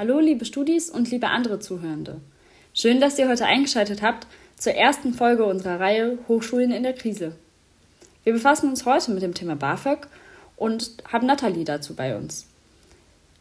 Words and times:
Hallo, 0.00 0.18
liebe 0.18 0.46
Studis 0.46 0.88
und 0.88 1.10
liebe 1.10 1.28
andere 1.28 1.58
Zuhörende. 1.58 2.22
Schön, 2.72 3.02
dass 3.02 3.18
ihr 3.18 3.28
heute 3.28 3.44
eingeschaltet 3.44 4.00
habt 4.00 4.26
zur 4.56 4.72
ersten 4.72 5.12
Folge 5.12 5.44
unserer 5.44 5.78
Reihe 5.78 6.16
Hochschulen 6.26 6.70
in 6.70 6.84
der 6.84 6.94
Krise. 6.94 7.34
Wir 8.24 8.32
befassen 8.32 8.70
uns 8.70 8.86
heute 8.86 9.10
mit 9.10 9.22
dem 9.22 9.34
Thema 9.34 9.56
BAföG 9.56 10.06
und 10.56 10.94
haben 11.12 11.26
Nathalie 11.26 11.64
dazu 11.64 11.94
bei 11.94 12.16
uns. 12.16 12.46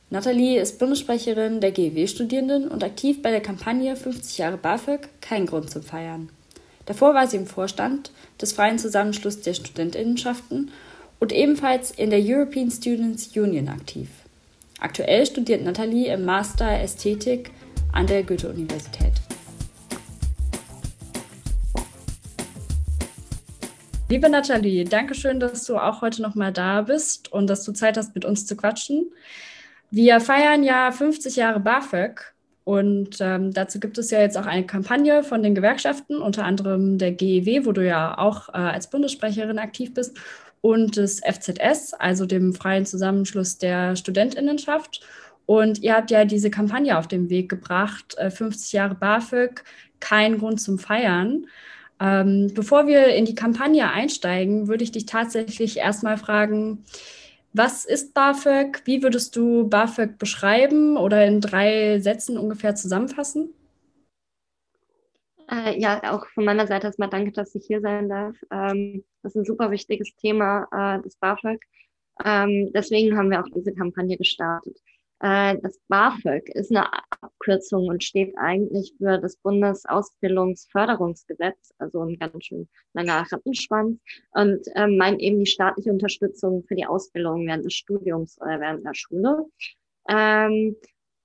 Nathalie 0.09 0.59
ist 0.59 0.79
Bundessprecherin 0.79 1.61
der 1.61 1.71
GEW-Studierenden 1.71 2.67
und 2.67 2.83
aktiv 2.83 3.21
bei 3.21 3.31
der 3.31 3.39
Kampagne 3.39 3.95
50 3.95 4.37
Jahre 4.37 4.57
BAföG, 4.57 5.07
kein 5.21 5.45
Grund 5.45 5.69
zum 5.69 5.83
Feiern. 5.83 6.27
Davor 6.85 7.13
war 7.13 7.25
sie 7.27 7.37
im 7.37 7.47
Vorstand 7.47 8.11
des 8.41 8.51
Freien 8.51 8.79
Zusammenschlusses 8.79 9.43
der 9.43 9.53
Studentinnenschaften 9.53 10.71
und 11.21 11.31
ebenfalls 11.31 11.91
in 11.91 12.09
der 12.09 12.19
European 12.21 12.69
Students 12.69 13.29
Union 13.37 13.69
aktiv. 13.69 14.09
Aktuell 14.81 15.25
studiert 15.25 15.61
Nathalie 15.61 16.13
im 16.13 16.23
Master 16.23 16.79
Ästhetik 16.79 17.51
an 17.91 18.07
der 18.07 18.23
Goethe-Universität. 18.23 19.11
Liebe 24.07 24.29
Nathalie, 24.29 24.85
danke 24.85 25.15
schön, 25.15 25.41
dass 25.41 25.65
du 25.65 25.77
auch 25.77 26.01
heute 26.01 26.21
nochmal 26.21 26.53
da 26.53 26.83
bist 26.83 27.29
und 27.31 27.47
dass 27.47 27.65
du 27.65 27.73
Zeit 27.73 27.97
hast, 27.97 28.15
mit 28.15 28.23
uns 28.23 28.45
zu 28.45 28.55
quatschen. 28.55 29.11
Wir 29.91 30.21
feiern 30.21 30.63
ja 30.63 30.91
50 30.91 31.35
Jahre 31.35 31.59
BAföG 31.59 32.33
und 32.63 33.17
ähm, 33.19 33.53
dazu 33.53 33.81
gibt 33.81 33.97
es 33.97 34.11
ja 34.11 34.21
jetzt 34.21 34.37
auch 34.37 34.45
eine 34.45 34.65
Kampagne 34.65 35.23
von 35.23 35.43
den 35.43 35.55
Gewerkschaften, 35.55 36.21
unter 36.21 36.45
anderem 36.45 36.97
der 36.97 37.11
GEW, 37.11 37.65
wo 37.65 37.73
du 37.73 37.85
ja 37.85 38.17
auch 38.17 38.47
äh, 38.49 38.53
als 38.53 38.89
Bundessprecherin 38.89 39.59
aktiv 39.59 39.93
bist 39.93 40.17
und 40.61 40.97
des 40.97 41.21
FZS, 41.21 41.93
also 41.93 42.25
dem 42.25 42.53
Freien 42.53 42.85
Zusammenschluss 42.85 43.57
der 43.57 43.95
Studentinnenschaft. 43.95 45.01
Und 45.45 45.79
ihr 45.79 45.95
habt 45.95 46.11
ja 46.11 46.25
diese 46.25 46.51
Kampagne 46.51 46.97
auf 46.97 47.07
den 47.07 47.29
Weg 47.29 47.49
gebracht, 47.49 48.15
50 48.17 48.73
äh, 48.73 48.77
Jahre 48.77 48.95
BAföG, 48.95 49.63
kein 49.99 50.37
Grund 50.37 50.61
zum 50.61 50.77
Feiern. 50.77 51.47
Ähm, 51.99 52.51
bevor 52.53 52.87
wir 52.87 53.07
in 53.07 53.25
die 53.25 53.35
Kampagne 53.35 53.91
einsteigen, 53.91 54.67
würde 54.67 54.83
ich 54.83 54.91
dich 54.91 55.05
tatsächlich 55.05 55.77
erstmal 55.77 56.17
fragen, 56.17 56.85
was 57.53 57.83
ist 57.83 58.13
BAföG? 58.13 58.81
Wie 58.85 59.01
würdest 59.01 59.35
du 59.35 59.67
BAföG 59.67 60.17
beschreiben 60.19 60.97
oder 60.97 61.25
in 61.25 61.41
drei 61.41 61.99
Sätzen 61.99 62.37
ungefähr 62.37 62.75
zusammenfassen? 62.75 63.49
Äh, 65.51 65.79
ja, 65.79 66.13
auch 66.13 66.27
von 66.27 66.45
meiner 66.45 66.67
Seite 66.67 66.87
erstmal 66.87 67.09
danke, 67.09 67.31
dass 67.31 67.55
ich 67.55 67.65
hier 67.65 67.81
sein 67.81 68.07
darf. 68.09 68.35
Ähm, 68.51 69.03
das 69.23 69.33
ist 69.33 69.41
ein 69.41 69.45
super 69.45 69.71
wichtiges 69.71 70.15
Thema, 70.15 70.67
äh, 70.71 71.01
das 71.01 71.15
BAföG. 71.15 71.59
Ähm, 72.23 72.71
deswegen 72.73 73.17
haben 73.17 73.31
wir 73.31 73.39
auch 73.39 73.47
diese 73.55 73.73
Kampagne 73.73 74.17
gestartet. 74.17 74.77
Äh, 75.21 75.57
das 75.61 75.79
BAföG 75.87 76.49
ist 76.49 76.69
eine 76.71 76.91
Abkürzung 77.21 77.87
und 77.87 78.03
steht 78.03 78.37
eigentlich 78.37 78.93
für 78.97 79.17
das 79.17 79.37
Bundesausbildungsförderungsgesetz, 79.37 81.73
also 81.77 82.03
ein 82.03 82.19
ganz 82.19 82.45
schön 82.45 82.69
langer 82.93 83.25
Rattenschwanz 83.31 83.99
und 84.31 84.67
äh, 84.75 84.87
meint 84.87 85.19
eben 85.19 85.39
die 85.39 85.45
staatliche 85.45 85.91
Unterstützung 85.91 86.63
für 86.67 86.75
die 86.75 86.85
Ausbildung 86.85 87.47
während 87.47 87.65
des 87.65 87.73
Studiums 87.73 88.39
oder 88.39 88.59
während 88.59 88.85
der 88.85 88.93
Schule. 88.93 89.45
Ähm, 90.09 90.75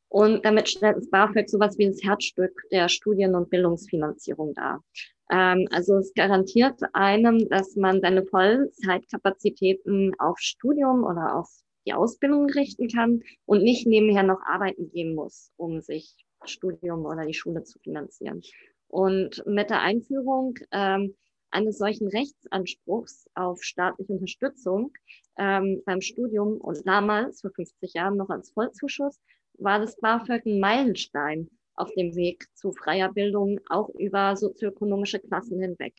und 0.08 0.44
damit 0.44 0.68
stellt 0.68 0.96
das 0.96 1.10
BAföG 1.10 1.48
sowas 1.48 1.76
wie 1.78 1.86
das 1.86 2.02
Herzstück 2.02 2.62
der 2.70 2.88
Studien- 2.88 3.34
und 3.34 3.50
Bildungsfinanzierung 3.50 4.54
dar. 4.54 4.82
Ähm, 5.30 5.66
also 5.70 5.96
es 5.96 6.12
garantiert 6.14 6.80
einem, 6.92 7.48
dass 7.48 7.76
man 7.76 8.00
seine 8.00 8.24
Vollzeitkapazitäten 8.24 10.12
auf 10.18 10.38
Studium 10.38 11.04
oder 11.04 11.36
auf 11.36 11.48
die 11.86 11.94
Ausbildung 11.94 12.48
richten 12.50 12.88
kann 12.88 13.22
und 13.46 13.62
nicht 13.62 13.86
nebenher 13.86 14.22
noch 14.22 14.40
arbeiten 14.46 14.90
gehen 14.90 15.14
muss, 15.14 15.50
um 15.56 15.80
sich 15.80 16.14
Studium 16.44 17.04
oder 17.04 17.26
die 17.26 17.34
Schule 17.34 17.62
zu 17.64 17.78
finanzieren. 17.78 18.42
Und 18.88 19.42
mit 19.46 19.70
der 19.70 19.80
Einführung 19.80 20.58
ähm, 20.70 21.14
eines 21.50 21.78
solchen 21.78 22.08
Rechtsanspruchs 22.08 23.28
auf 23.34 23.62
staatliche 23.62 24.12
Unterstützung 24.12 24.92
ähm, 25.38 25.82
beim 25.86 26.00
Studium 26.00 26.58
und 26.60 26.86
damals 26.86 27.40
vor 27.40 27.50
50 27.50 27.94
Jahren 27.94 28.16
noch 28.16 28.28
als 28.28 28.50
Vollzuschuss 28.50 29.20
war 29.58 29.80
das 29.80 29.96
BAföG 29.96 30.46
ein 30.46 30.60
Meilenstein 30.60 31.48
auf 31.76 31.90
dem 31.94 32.14
Weg 32.14 32.46
zu 32.54 32.72
freier 32.72 33.12
Bildung, 33.12 33.60
auch 33.68 33.88
über 33.90 34.36
sozioökonomische 34.36 35.18
Klassen 35.18 35.60
hinweg. 35.60 35.94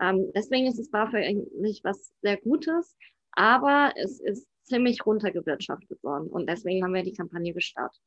Ähm, 0.00 0.30
deswegen 0.34 0.66
ist 0.66 0.78
das 0.78 0.90
BAföG 0.90 1.24
eigentlich 1.24 1.80
was 1.84 2.12
sehr 2.22 2.36
Gutes, 2.36 2.96
aber 3.32 3.92
es 3.96 4.20
ist 4.20 4.46
ziemlich 4.64 5.04
runtergewirtschaftet 5.06 6.02
worden 6.02 6.28
und 6.28 6.48
deswegen 6.48 6.82
haben 6.84 6.94
wir 6.94 7.02
die 7.02 7.12
Kampagne 7.12 7.52
gestartet. 7.52 8.02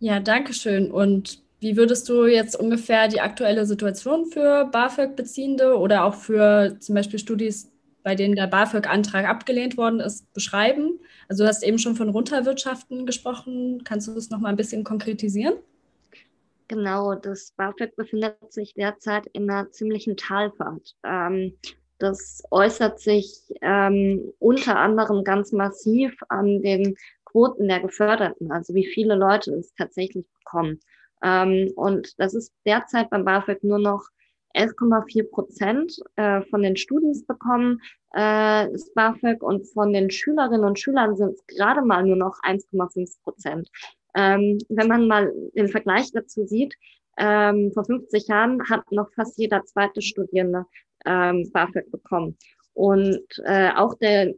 Ja, 0.00 0.20
danke 0.20 0.52
schön. 0.52 0.90
Und 0.92 1.42
wie 1.60 1.76
würdest 1.76 2.08
du 2.08 2.26
jetzt 2.26 2.54
ungefähr 2.54 3.08
die 3.08 3.20
aktuelle 3.20 3.66
Situation 3.66 4.26
für 4.26 4.66
BAföG-Beziehende 4.66 5.76
oder 5.76 6.04
auch 6.04 6.14
für 6.14 6.76
zum 6.78 6.94
Beispiel 6.94 7.18
Studis, 7.18 7.72
bei 8.02 8.14
denen 8.14 8.36
der 8.36 8.46
BAföG-Antrag 8.46 9.26
abgelehnt 9.26 9.76
worden 9.76 10.00
ist, 10.00 10.32
beschreiben? 10.32 11.00
Also 11.28 11.44
du 11.44 11.48
hast 11.48 11.62
eben 11.62 11.78
schon 11.78 11.96
von 11.96 12.08
Runterwirtschaften 12.08 13.06
gesprochen. 13.06 13.82
Kannst 13.84 14.08
du 14.08 14.14
das 14.14 14.30
noch 14.30 14.38
mal 14.38 14.48
ein 14.48 14.56
bisschen 14.56 14.84
konkretisieren? 14.84 15.54
Genau, 16.68 17.14
das 17.14 17.52
BAföG 17.56 17.96
befindet 17.96 18.52
sich 18.52 18.74
derzeit 18.74 19.26
in 19.28 19.50
einer 19.50 19.70
ziemlichen 19.70 20.16
Talfahrt. 20.16 20.96
Ähm, 21.02 21.54
das 21.98 22.42
äußert 22.50 23.00
sich 23.00 23.40
ähm, 23.62 24.32
unter 24.38 24.76
anderem 24.76 25.24
ganz 25.24 25.52
massiv 25.52 26.14
an 26.28 26.62
den 26.62 26.94
Quoten 27.24 27.68
der 27.68 27.80
Geförderten, 27.80 28.52
also 28.52 28.74
wie 28.74 28.86
viele 28.86 29.14
Leute 29.14 29.52
es 29.54 29.74
tatsächlich 29.74 30.26
bekommen. 30.38 30.80
Ähm, 31.22 31.72
und 31.74 32.18
das 32.18 32.34
ist 32.34 32.52
derzeit 32.64 33.10
beim 33.10 33.24
BAföG 33.24 33.64
nur 33.64 33.78
noch 33.78 34.06
11,4 34.54 35.30
Prozent 35.30 35.96
äh, 36.16 36.42
von 36.42 36.62
den 36.62 36.76
Studis 36.76 37.24
bekommen 37.26 37.80
äh, 38.12 38.70
das 38.70 38.92
BAföG 38.94 39.42
und 39.42 39.66
von 39.68 39.92
den 39.92 40.10
Schülerinnen 40.10 40.64
und 40.64 40.78
Schülern 40.78 41.16
sind 41.16 41.34
es 41.34 41.46
gerade 41.46 41.82
mal 41.82 42.04
nur 42.04 42.16
noch 42.16 42.36
1,5 42.42 43.22
Prozent. 43.22 43.68
Ähm, 44.14 44.58
wenn 44.68 44.88
man 44.88 45.06
mal 45.06 45.32
den 45.54 45.68
Vergleich 45.68 46.10
dazu 46.12 46.44
sieht, 46.44 46.74
ähm, 47.18 47.72
vor 47.72 47.84
50 47.84 48.28
Jahren 48.28 48.62
hat 48.68 48.90
noch 48.90 49.10
fast 49.12 49.38
jeder 49.38 49.64
zweite 49.64 50.00
Studierende 50.02 50.64
ähm, 51.04 51.50
BAföG 51.52 51.90
bekommen. 51.90 52.36
Und 52.74 53.26
äh, 53.44 53.70
auch 53.74 53.94
der, 53.94 54.34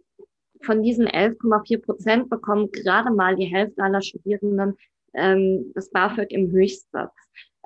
von 0.62 0.82
diesen 0.82 1.06
11,4 1.06 1.82
Prozent 1.82 2.30
bekommen 2.30 2.70
gerade 2.72 3.10
mal 3.10 3.36
die 3.36 3.44
Hälfte 3.44 3.82
aller 3.82 4.02
Studierenden 4.02 4.76
ähm, 5.14 5.72
das 5.74 5.90
BAföG 5.90 6.30
im 6.30 6.50
Höchstsatz. 6.50 7.12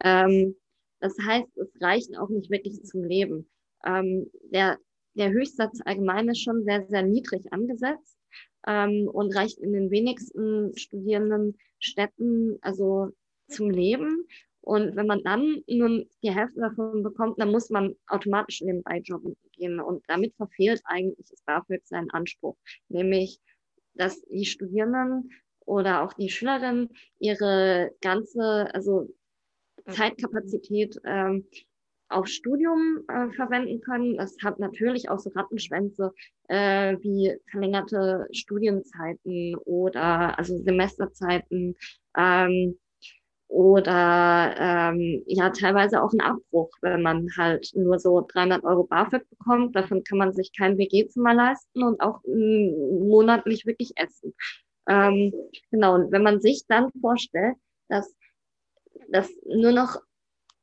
Ähm, 0.03 0.57
das 1.05 1.19
heißt, 1.19 1.59
es 1.59 1.83
reicht 1.83 2.17
auch 2.17 2.31
nicht 2.31 2.51
wirklich 2.51 2.83
zum 2.83 3.05
Leben. 3.05 3.47
Ähm, 3.85 4.31
der, 4.51 4.79
der 5.13 5.33
Höchstsatz 5.33 5.83
allgemein 5.85 6.31
ist 6.31 6.41
schon 6.41 6.65
sehr, 6.65 6.87
sehr 6.87 7.03
niedrig 7.03 7.53
angesetzt 7.53 8.17
ähm, 8.67 9.11
und 9.13 9.37
reicht 9.37 9.59
in 9.59 9.75
den 9.75 9.91
wenigsten 9.91 10.75
studierenden 10.79 11.59
Städten 11.79 12.57
also 12.63 13.11
zum 13.49 13.69
Leben. 13.69 14.27
Und 14.63 14.97
wenn 14.97 15.07
man 15.07 15.23
dann 15.25 15.63
nur 15.67 16.07
die 16.23 16.35
Hälfte 16.35 16.61
davon 16.61 17.03
bekommt, 17.03 17.39
dann 17.39 17.51
muss 17.51 17.69
man 17.69 17.95
automatisch 18.07 18.63
in 18.63 18.69
den 18.69 18.83
Beijob 18.83 19.37
gehen. 19.53 19.81
Und 19.81 20.03
damit 20.09 20.35
verfehlt 20.37 20.81
eigentlich 20.87 21.29
das 21.29 21.43
BAföG 21.43 21.83
seinen 21.85 22.11
Anspruch, 22.13 22.57
nämlich, 22.89 23.41
dass 23.93 24.23
die 24.23 24.47
Studierenden 24.47 25.29
oder 25.67 26.03
auch 26.03 26.15
die 26.15 26.31
Schülerinnen 26.31 26.89
ihre 27.19 27.91
ganze, 28.01 28.75
also 28.75 29.07
Zeitkapazität 29.89 30.97
ähm, 31.05 31.47
auf 32.09 32.27
Studium 32.29 33.01
äh, 33.09 33.31
verwenden 33.31 33.81
können. 33.81 34.17
Das 34.17 34.37
hat 34.43 34.59
natürlich 34.59 35.09
auch 35.09 35.19
so 35.19 35.31
Rattenschwänze 35.31 36.13
äh, 36.49 36.97
wie 37.01 37.35
verlängerte 37.51 38.27
Studienzeiten 38.33 39.57
oder 39.65 40.39
also 40.39 40.57
Semesterzeiten 40.59 41.75
ähm, 42.17 42.79
oder 43.49 44.55
ähm, 44.59 45.23
ja 45.27 45.51
teilweise 45.51 46.03
auch 46.03 46.13
ein 46.13 46.21
Abbruch, 46.21 46.71
wenn 46.83 47.03
man 47.03 47.29
halt 47.37 47.71
nur 47.75 47.99
so 47.99 48.27
300 48.27 48.65
Euro 48.65 48.85
BAföG 48.85 49.29
bekommt. 49.31 49.77
Davon 49.77 50.03
kann 50.05 50.19
man 50.19 50.33
sich 50.33 50.53
kein 50.57 50.79
WG-Zimmer 50.79 51.35
leisten 51.35 51.83
und 51.83 52.01
auch 52.01 52.23
äh, 52.25 52.71
monatlich 53.07 53.67
wirklich 53.67 53.93
essen. 53.97 54.35
Ähm, 54.89 55.33
genau, 55.71 55.95
und 55.95 56.13
wenn 56.13 56.23
man 56.23 56.41
sich 56.41 56.65
dann 56.69 56.91
vorstellt, 57.01 57.57
dass 57.89 58.15
dass 59.09 59.31
nur 59.47 59.73
noch 59.73 60.01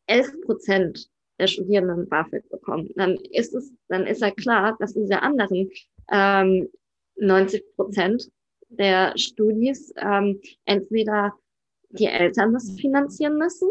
11 0.08 0.42
Prozent 0.42 1.10
der 1.40 1.48
Studierenden 1.48 2.08
BAföG 2.08 2.48
bekommen, 2.50 2.90
dann 2.96 3.16
ist 3.16 3.54
es, 3.56 3.74
dann 3.88 4.06
ist 4.06 4.22
ja 4.22 4.32
klar, 4.32 4.78
dass 4.80 4.94
diese 4.94 5.22
anderen 5.22 5.72
ähm, 6.12 6.70
90 7.16 7.76
Prozent 7.76 8.32
der 8.70 9.18
Studis 9.18 9.94
ähm, 9.98 10.40
entweder 10.66 11.34
die 11.90 12.06
Eltern 12.06 12.54
das 12.54 12.72
finanzieren 12.72 13.38
müssen 13.38 13.70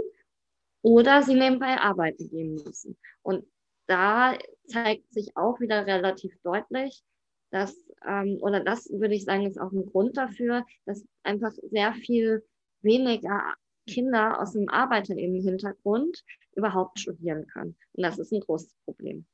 oder 0.82 1.22
sie 1.22 1.34
nebenbei 1.34 1.78
arbeiten 1.78 2.28
gehen 2.28 2.54
müssen. 2.54 2.96
Und 3.22 3.46
da 3.86 4.36
zeigt 4.66 5.12
sich 5.12 5.36
auch 5.36 5.60
wieder 5.60 5.86
relativ 5.86 6.32
deutlich, 6.42 7.02
dass, 7.50 7.74
ähm, 8.06 8.38
oder 8.40 8.60
das 8.60 8.88
würde 8.90 9.14
ich 9.14 9.24
sagen, 9.24 9.46
ist 9.46 9.60
auch 9.60 9.72
ein 9.72 9.86
Grund 9.86 10.16
dafür, 10.16 10.64
dass 10.86 11.04
einfach 11.22 11.52
sehr 11.70 11.92
viel 11.94 12.44
weniger 12.82 13.54
Kinder 13.90 14.40
aus 14.40 14.52
dem 14.52 14.68
Arbeiterinnenhintergrund 14.68 16.24
überhaupt 16.54 16.98
studieren 16.98 17.46
können. 17.46 17.76
Und 17.92 18.02
das 18.02 18.18
ist 18.18 18.32
ein 18.32 18.40
großes 18.40 18.74
Problem. 18.84 19.24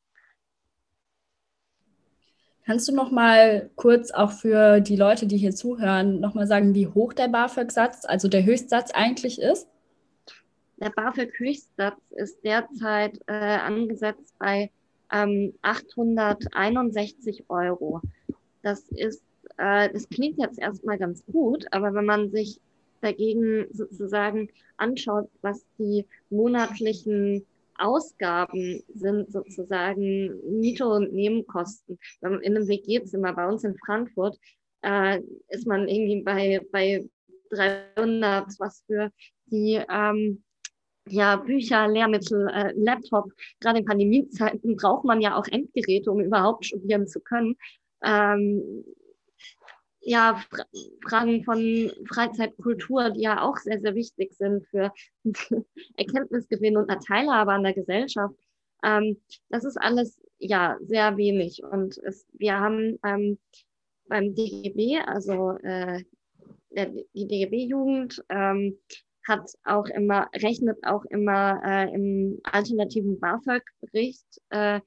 Kannst 2.64 2.88
du 2.88 2.94
noch 2.94 3.12
mal 3.12 3.70
kurz 3.76 4.10
auch 4.10 4.32
für 4.32 4.80
die 4.80 4.96
Leute, 4.96 5.28
die 5.28 5.36
hier 5.36 5.54
zuhören, 5.54 6.18
noch 6.18 6.34
mal 6.34 6.48
sagen, 6.48 6.74
wie 6.74 6.88
hoch 6.88 7.12
der 7.12 7.28
BAföG-Satz, 7.28 8.04
also 8.04 8.26
der 8.26 8.44
Höchstsatz 8.44 8.90
eigentlich 8.92 9.40
ist? 9.40 9.68
Der 10.78 10.90
BAföG-Höchstsatz 10.90 12.00
ist 12.10 12.42
derzeit 12.44 13.20
äh, 13.28 13.32
angesetzt 13.32 14.34
bei 14.38 14.70
ähm, 15.12 15.54
861 15.62 17.44
Euro. 17.48 18.00
Das 18.62 18.80
ist, 18.88 19.22
äh, 19.58 19.88
das 19.92 20.08
klingt 20.08 20.38
jetzt 20.38 20.58
erstmal 20.58 20.98
ganz 20.98 21.24
gut, 21.26 21.66
aber 21.70 21.94
wenn 21.94 22.04
man 22.04 22.30
sich 22.30 22.60
dagegen 23.00 23.66
sozusagen 23.72 24.48
anschaut, 24.76 25.28
was 25.42 25.64
die 25.78 26.06
monatlichen 26.30 27.46
Ausgaben 27.78 28.82
sind 28.94 29.30
sozusagen 29.30 30.40
Miete 30.60 30.86
und 30.86 31.12
Nebenkosten. 31.12 31.98
In 32.22 32.40
einem 32.42 32.68
WG-Zimmer 32.68 33.34
bei 33.34 33.46
uns 33.46 33.64
in 33.64 33.76
Frankfurt 33.84 34.38
äh, 34.82 35.20
ist 35.48 35.66
man 35.66 35.88
irgendwie 35.88 36.22
bei, 36.22 36.60
bei 36.72 37.04
300, 37.50 38.46
was 38.58 38.82
für 38.86 39.10
die 39.46 39.80
ähm, 39.90 40.42
ja, 41.08 41.36
Bücher, 41.36 41.88
Lehrmittel, 41.88 42.48
äh, 42.48 42.72
Laptop. 42.76 43.30
Gerade 43.60 43.78
in 43.78 43.84
Pandemiezeiten 43.84 44.76
braucht 44.76 45.04
man 45.04 45.20
ja 45.20 45.36
auch 45.36 45.46
Endgeräte, 45.46 46.10
um 46.10 46.20
überhaupt 46.20 46.66
studieren 46.66 47.06
zu 47.06 47.20
können. 47.20 47.56
Ähm, 48.04 48.84
ja, 50.08 50.40
Fragen 51.04 51.42
von 51.42 51.90
Freizeitkultur, 52.06 53.10
die 53.10 53.22
ja 53.22 53.42
auch 53.42 53.56
sehr, 53.56 53.80
sehr 53.80 53.96
wichtig 53.96 54.34
sind 54.34 54.64
für 54.68 54.92
Erkenntnisgewinn 55.96 56.76
und 56.76 56.88
eine 56.88 57.00
Teilhabe 57.00 57.52
an 57.52 57.64
der 57.64 57.74
Gesellschaft. 57.74 58.36
Ähm, 58.84 59.20
das 59.48 59.64
ist 59.64 59.76
alles 59.76 60.20
ja 60.38 60.76
sehr 60.80 61.16
wenig. 61.16 61.64
Und 61.64 61.98
es, 61.98 62.24
wir 62.34 62.56
haben 62.56 63.00
ähm, 63.04 63.38
beim 64.06 64.32
DGB, 64.36 65.00
also 65.04 65.58
äh, 65.64 66.04
der, 66.70 66.86
die 66.86 67.26
DGB-Jugend, 67.26 68.24
ähm, 68.28 68.78
hat 69.26 69.50
auch 69.64 69.86
immer, 69.86 70.28
rechnet 70.36 70.78
auch 70.86 71.04
immer 71.06 71.60
äh, 71.64 71.92
im 71.92 72.38
alternativen 72.44 73.18
BAföG-Bericht 73.18 74.40
äh, 74.50 74.80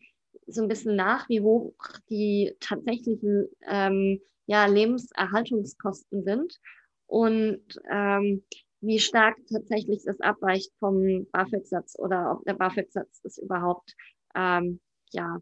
so 0.48 0.62
ein 0.62 0.70
bisschen 0.70 0.96
nach, 0.96 1.28
wie 1.28 1.42
hoch 1.42 1.74
die 2.10 2.56
tatsächlichen 2.62 3.50
ähm, 3.68 4.22
ja, 4.50 4.66
Lebenserhaltungskosten 4.66 6.24
sind 6.24 6.60
und 7.06 7.62
ähm, 7.92 8.44
wie 8.82 9.00
stark 9.00 9.36
tatsächlich 9.48 10.02
das 10.04 10.20
abweicht 10.22 10.72
vom 10.80 11.28
BAföG-Satz 11.32 12.00
oder 12.00 12.32
ob 12.32 12.44
der 12.46 12.56
BAföG-Satz 12.56 13.22
das 13.22 13.38
überhaupt 13.38 13.94
ähm, 14.34 14.80
ja, 15.12 15.38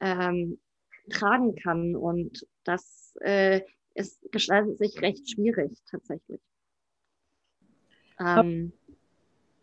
ähm, 0.00 0.60
tragen 1.10 1.56
kann. 1.56 1.96
Und 1.96 2.46
das 2.62 3.16
äh, 3.20 3.62
ist, 3.94 4.20
gestaltet 4.30 4.78
sich 4.78 5.02
recht 5.02 5.28
schwierig 5.28 5.72
tatsächlich. 5.90 6.40
Ähm, 8.20 8.72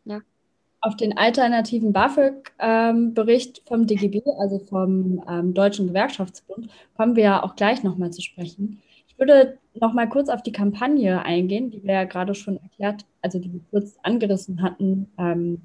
ja. 0.03 0.19
Auf 0.81 0.97
den 0.97 1.17
alternativen 1.17 1.93
BAföG-Bericht 1.93 3.59
ähm, 3.59 3.65
vom 3.65 3.87
DGB, 3.87 4.23
also 4.39 4.59
vom 4.59 5.23
ähm, 5.29 5.53
Deutschen 5.53 5.87
Gewerkschaftsbund, 5.87 6.69
kommen 6.97 7.15
wir 7.15 7.23
ja 7.23 7.43
auch 7.43 7.55
gleich 7.55 7.81
nochmal 7.81 8.11
zu 8.11 8.21
sprechen 8.21 8.81
würde 9.19 9.57
noch 9.75 9.93
mal 9.93 10.07
kurz 10.09 10.29
auf 10.29 10.41
die 10.43 10.51
Kampagne 10.51 11.23
eingehen, 11.23 11.71
die 11.71 11.83
wir 11.83 11.93
ja 11.93 12.03
gerade 12.05 12.35
schon 12.35 12.57
erklärt, 12.57 13.05
also 13.21 13.39
die 13.39 13.51
wir 13.51 13.61
kurz 13.69 13.97
angerissen 14.03 14.61
hatten. 14.61 15.11
Ähm, 15.17 15.61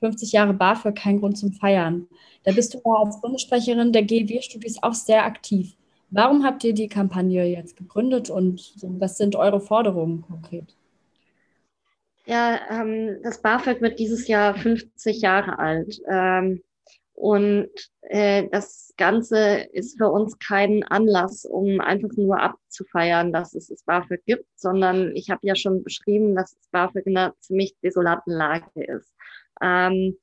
50 0.00 0.32
Jahre 0.32 0.52
BAföG, 0.52 0.96
kein 0.96 1.20
Grund 1.20 1.38
zum 1.38 1.52
Feiern. 1.52 2.08
Da 2.42 2.52
bist 2.52 2.74
du 2.74 2.80
als 2.84 3.20
Bundessprecherin 3.20 3.92
der 3.92 4.02
GEW-Studis 4.02 4.82
auch 4.82 4.94
sehr 4.94 5.24
aktiv. 5.24 5.76
Warum 6.10 6.44
habt 6.44 6.64
ihr 6.64 6.74
die 6.74 6.88
Kampagne 6.88 7.44
jetzt 7.44 7.76
gegründet 7.76 8.28
und 8.28 8.74
was 8.82 9.16
sind 9.16 9.36
eure 9.36 9.60
Forderungen 9.60 10.22
konkret? 10.22 10.76
Ja, 12.26 12.60
ähm, 12.70 13.18
das 13.22 13.40
BAföG 13.40 13.80
wird 13.80 13.98
dieses 13.98 14.28
Jahr 14.28 14.54
50 14.54 15.22
Jahre 15.22 15.58
alt. 15.58 16.00
Ähm, 16.08 16.62
und 17.22 17.70
äh, 18.00 18.48
das 18.50 18.92
Ganze 18.96 19.68
ist 19.72 19.96
für 19.96 20.08
uns 20.08 20.40
kein 20.40 20.82
Anlass, 20.82 21.44
um 21.44 21.80
einfach 21.80 22.08
nur 22.16 22.40
abzufeiern, 22.40 23.32
dass 23.32 23.54
es 23.54 23.68
das 23.68 23.84
BAföG 23.84 24.24
gibt, 24.26 24.44
sondern 24.56 25.14
ich 25.14 25.30
habe 25.30 25.38
ja 25.44 25.54
schon 25.54 25.84
beschrieben, 25.84 26.34
dass 26.34 26.56
das 26.56 26.68
BAföG 26.72 27.06
in 27.06 27.16
einer 27.16 27.32
ziemlich 27.38 27.76
desolaten 27.80 28.32
Lage 28.32 28.66
ist. 28.74 29.14
Ähm, 29.62 30.16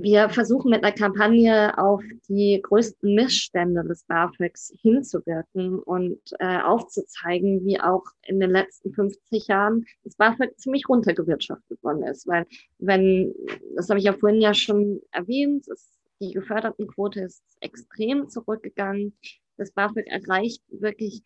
wir 0.00 0.28
versuchen 0.28 0.70
mit 0.70 0.84
einer 0.84 0.94
Kampagne 0.94 1.76
auf 1.76 2.02
die 2.28 2.60
größten 2.62 3.14
Missstände 3.14 3.82
des 3.84 4.04
BAföGs 4.04 4.72
hinzuwirken 4.80 5.80
und 5.80 6.20
äh, 6.38 6.60
aufzuzeigen, 6.60 7.64
wie 7.64 7.80
auch 7.80 8.04
in 8.26 8.38
den 8.38 8.50
letzten 8.50 8.92
50 8.92 9.48
Jahren 9.48 9.84
das 10.04 10.14
BAföG 10.14 10.56
ziemlich 10.56 10.88
runtergewirtschaftet 10.88 11.82
worden 11.82 12.04
ist. 12.04 12.26
Weil 12.28 12.46
wenn, 12.78 13.34
das 13.74 13.88
habe 13.88 13.98
ich 13.98 14.04
ja 14.04 14.12
vorhin 14.12 14.40
ja 14.40 14.54
schon 14.54 15.00
erwähnt, 15.10 15.66
ist, 15.66 15.90
die 16.20 16.32
Gefördertenquote 16.32 17.20
ist 17.20 17.42
extrem 17.60 18.28
zurückgegangen. 18.28 19.16
Das 19.56 19.72
BAföG 19.72 20.06
erreicht 20.06 20.62
wirklich 20.68 21.22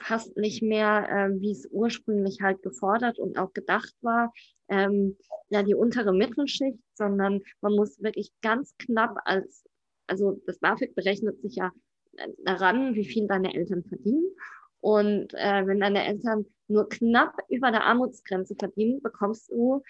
fast 0.00 0.36
nicht 0.36 0.62
mehr, 0.62 1.08
äh, 1.08 1.40
wie 1.40 1.50
es 1.50 1.68
ursprünglich 1.70 2.40
halt 2.40 2.62
gefordert 2.62 3.18
und 3.18 3.38
auch 3.38 3.52
gedacht 3.52 3.94
war 4.00 4.32
ähm, 4.68 5.16
ja, 5.48 5.62
die 5.62 5.74
untere 5.74 6.12
Mittelschicht, 6.12 6.78
sondern 6.94 7.40
man 7.60 7.74
muss 7.74 8.02
wirklich 8.02 8.32
ganz 8.42 8.74
knapp 8.78 9.16
als, 9.24 9.64
also 10.06 10.40
das 10.46 10.58
BAföG 10.58 10.94
berechnet 10.94 11.40
sich 11.40 11.56
ja 11.56 11.72
daran, 12.44 12.94
wie 12.94 13.04
viel 13.04 13.26
deine 13.26 13.54
Eltern 13.54 13.84
verdienen. 13.84 14.24
Und 14.80 15.34
äh, 15.34 15.66
wenn 15.66 15.80
deine 15.80 16.04
Eltern 16.04 16.46
nur 16.68 16.88
knapp 16.88 17.36
über 17.48 17.70
der 17.70 17.84
Armutsgrenze 17.84 18.54
verdienen, 18.54 19.02
bekommst 19.02 19.50
du 19.50 19.82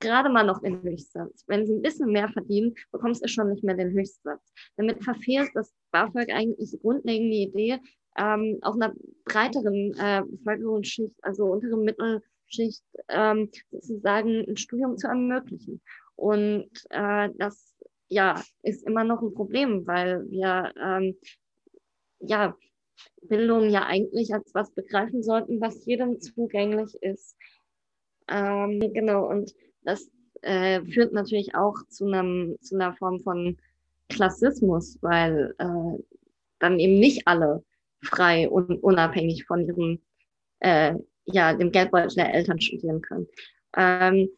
gerade 0.00 0.30
mal 0.30 0.44
noch 0.44 0.60
den 0.60 0.82
Höchstsatz. 0.82 1.44
Wenn 1.46 1.66
sie 1.66 1.74
ein 1.74 1.82
bisschen 1.82 2.10
mehr 2.10 2.28
verdienen, 2.30 2.74
bekommst 2.90 3.22
du 3.22 3.28
schon 3.28 3.50
nicht 3.50 3.64
mehr 3.64 3.74
den 3.74 3.92
Höchstsatz. 3.92 4.52
Damit 4.76 5.04
verfehlt 5.04 5.50
das 5.54 5.74
BAföG 5.90 6.30
eigentlich 6.30 6.70
die 6.70 6.80
grundlegende 6.80 7.36
Idee, 7.36 7.78
ähm, 8.20 8.58
auch 8.62 8.74
einer 8.74 8.94
breiteren 9.24 9.94
äh, 9.98 10.22
Bevölkerungsschicht, 10.26 11.14
also 11.22 11.46
untere 11.46 11.76
Mittel, 11.78 12.22
Schicht 12.46 12.84
ähm, 13.08 13.48
sozusagen 13.70 14.44
ein 14.48 14.56
Studium 14.56 14.96
zu 14.98 15.06
ermöglichen. 15.06 15.80
Und 16.16 16.68
äh, 16.90 17.30
das 17.38 17.74
ja 18.08 18.42
ist 18.62 18.86
immer 18.86 19.04
noch 19.04 19.22
ein 19.22 19.32
Problem, 19.32 19.86
weil 19.86 20.28
wir 20.30 20.72
ähm, 20.76 21.16
ja 22.18 22.56
Bildung 23.22 23.70
ja 23.70 23.86
eigentlich 23.86 24.34
als 24.34 24.52
was 24.52 24.70
begreifen 24.72 25.22
sollten, 25.22 25.60
was 25.60 25.86
jedem 25.86 26.20
zugänglich 26.20 26.94
ist. 27.02 27.36
Ähm, 28.28 28.80
genau, 28.92 29.28
und 29.28 29.54
das 29.82 30.10
äh, 30.42 30.82
führt 30.82 31.12
natürlich 31.12 31.54
auch 31.54 31.76
zu, 31.88 32.06
einem, 32.06 32.56
zu 32.60 32.74
einer 32.74 32.94
Form 32.94 33.20
von 33.20 33.56
Klassismus, 34.08 34.98
weil 35.00 35.54
äh, 35.58 36.02
dann 36.58 36.78
eben 36.78 36.98
nicht 36.98 37.26
alle 37.26 37.64
frei 38.02 38.48
und 38.48 38.82
unabhängig 38.82 39.44
von 39.46 39.66
ihrem 39.66 40.00
äh, 40.60 40.94
ja, 41.24 41.54
dem 41.54 41.72
Geldbeutel 41.72 42.16
der 42.16 42.34
Eltern 42.34 42.60
studieren 42.60 43.02
können. 43.02 43.26
Ähm, 43.76 44.28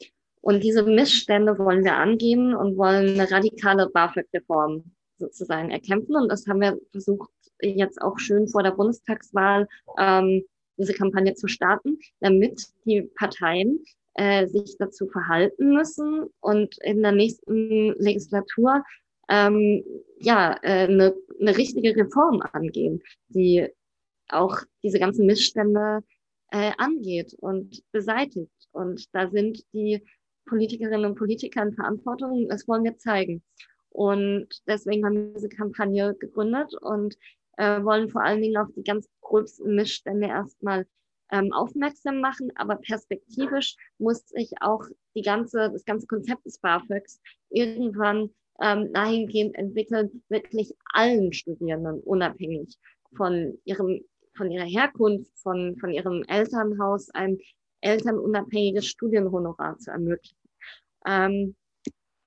und 0.40 0.64
diese 0.64 0.82
Missstände 0.82 1.58
wollen 1.58 1.84
wir 1.84 1.94
angehen 1.94 2.54
und 2.54 2.76
wollen 2.76 3.10
eine 3.10 3.30
radikale 3.30 3.88
BAföG-Reform 3.88 4.84
sozusagen 5.18 5.70
erkämpfen. 5.70 6.16
Und 6.16 6.28
das 6.28 6.46
haben 6.46 6.60
wir 6.60 6.78
versucht, 6.90 7.30
jetzt 7.62 8.02
auch 8.02 8.18
schön 8.18 8.48
vor 8.48 8.62
der 8.62 8.72
Bundestagswahl 8.72 9.68
ähm, 9.98 10.42
diese 10.76 10.94
Kampagne 10.94 11.34
zu 11.34 11.46
starten, 11.46 11.98
damit 12.20 12.66
die 12.84 13.02
Parteien 13.02 13.84
äh, 14.14 14.46
sich 14.46 14.76
dazu 14.78 15.06
verhalten 15.06 15.74
müssen 15.74 16.26
und 16.40 16.76
in 16.82 17.02
der 17.02 17.12
nächsten 17.12 17.94
Legislatur 17.98 18.82
ähm, 19.28 19.84
ja 20.18 20.56
äh, 20.62 20.86
eine, 20.86 21.14
eine 21.40 21.56
richtige 21.56 21.96
Reform 21.96 22.42
angehen, 22.52 23.02
die 23.28 23.68
auch 24.28 24.58
diese 24.82 24.98
ganzen 24.98 25.26
Missstände 25.26 26.02
äh, 26.50 26.72
angeht 26.78 27.34
und 27.40 27.82
beseitigt. 27.92 28.52
Und 28.72 29.14
da 29.14 29.28
sind 29.28 29.64
die 29.72 30.02
Politikerinnen 30.46 31.06
und 31.06 31.18
Politiker 31.18 31.62
in 31.62 31.74
Verantwortung. 31.74 32.48
Das 32.48 32.66
wollen 32.68 32.84
wir 32.84 32.96
zeigen. 32.96 33.42
Und 33.90 34.48
deswegen 34.66 35.04
haben 35.04 35.14
wir 35.14 35.34
diese 35.34 35.48
Kampagne 35.48 36.14
gegründet 36.14 36.74
und 36.80 37.16
äh, 37.58 37.82
wollen 37.82 38.08
vor 38.08 38.22
allen 38.22 38.40
Dingen 38.40 38.56
auf 38.56 38.68
die 38.74 38.82
ganz 38.82 39.08
gröbsten 39.20 39.74
Missstände 39.74 40.28
erstmal 40.28 40.86
ähm, 41.30 41.52
aufmerksam 41.52 42.20
machen. 42.20 42.50
Aber 42.54 42.76
perspektivisch 42.76 43.76
muss 43.98 44.26
sich 44.28 44.50
auch 44.60 44.84
die 45.14 45.22
ganze, 45.22 45.70
das 45.70 45.84
ganze 45.84 46.06
Konzept 46.06 46.46
des 46.46 46.58
BAföGs 46.58 47.20
irgendwann 47.50 48.30
ähm, 48.62 48.92
dahingehend 48.92 49.56
entwickeln, 49.56 50.22
wirklich 50.28 50.72
allen 50.92 51.32
Studierenden 51.32 52.00
unabhängig 52.00 52.78
von 53.14 53.58
ihrem 53.64 54.00
von 54.34 54.50
ihrer 54.50 54.64
Herkunft, 54.64 55.30
von, 55.38 55.76
von 55.78 55.90
ihrem 55.90 56.22
Elternhaus 56.24 57.10
ein 57.10 57.38
elternunabhängiges 57.80 58.86
Studienhonorar 58.86 59.78
zu 59.78 59.90
ermöglichen. 59.90 60.38
Ähm, 61.06 61.56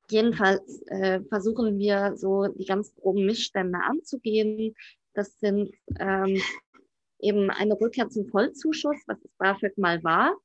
jedenfalls 0.10 0.84
äh, 0.88 1.22
versuchen 1.30 1.78
wir 1.78 2.16
so 2.16 2.48
die 2.48 2.66
ganz 2.66 2.94
groben 2.96 3.26
Missstände 3.26 3.80
anzugehen. 3.80 4.76
Das 5.14 5.40
sind 5.40 5.72
ähm, 6.00 6.40
eben 7.20 7.50
eine 7.50 7.80
Rückkehr 7.80 8.10
zum 8.10 8.28
Vollzuschuss, 8.28 8.98
was 9.08 9.20
das 9.22 9.32
BAföG 9.38 9.78
mal 9.78 10.04
war 10.04 10.36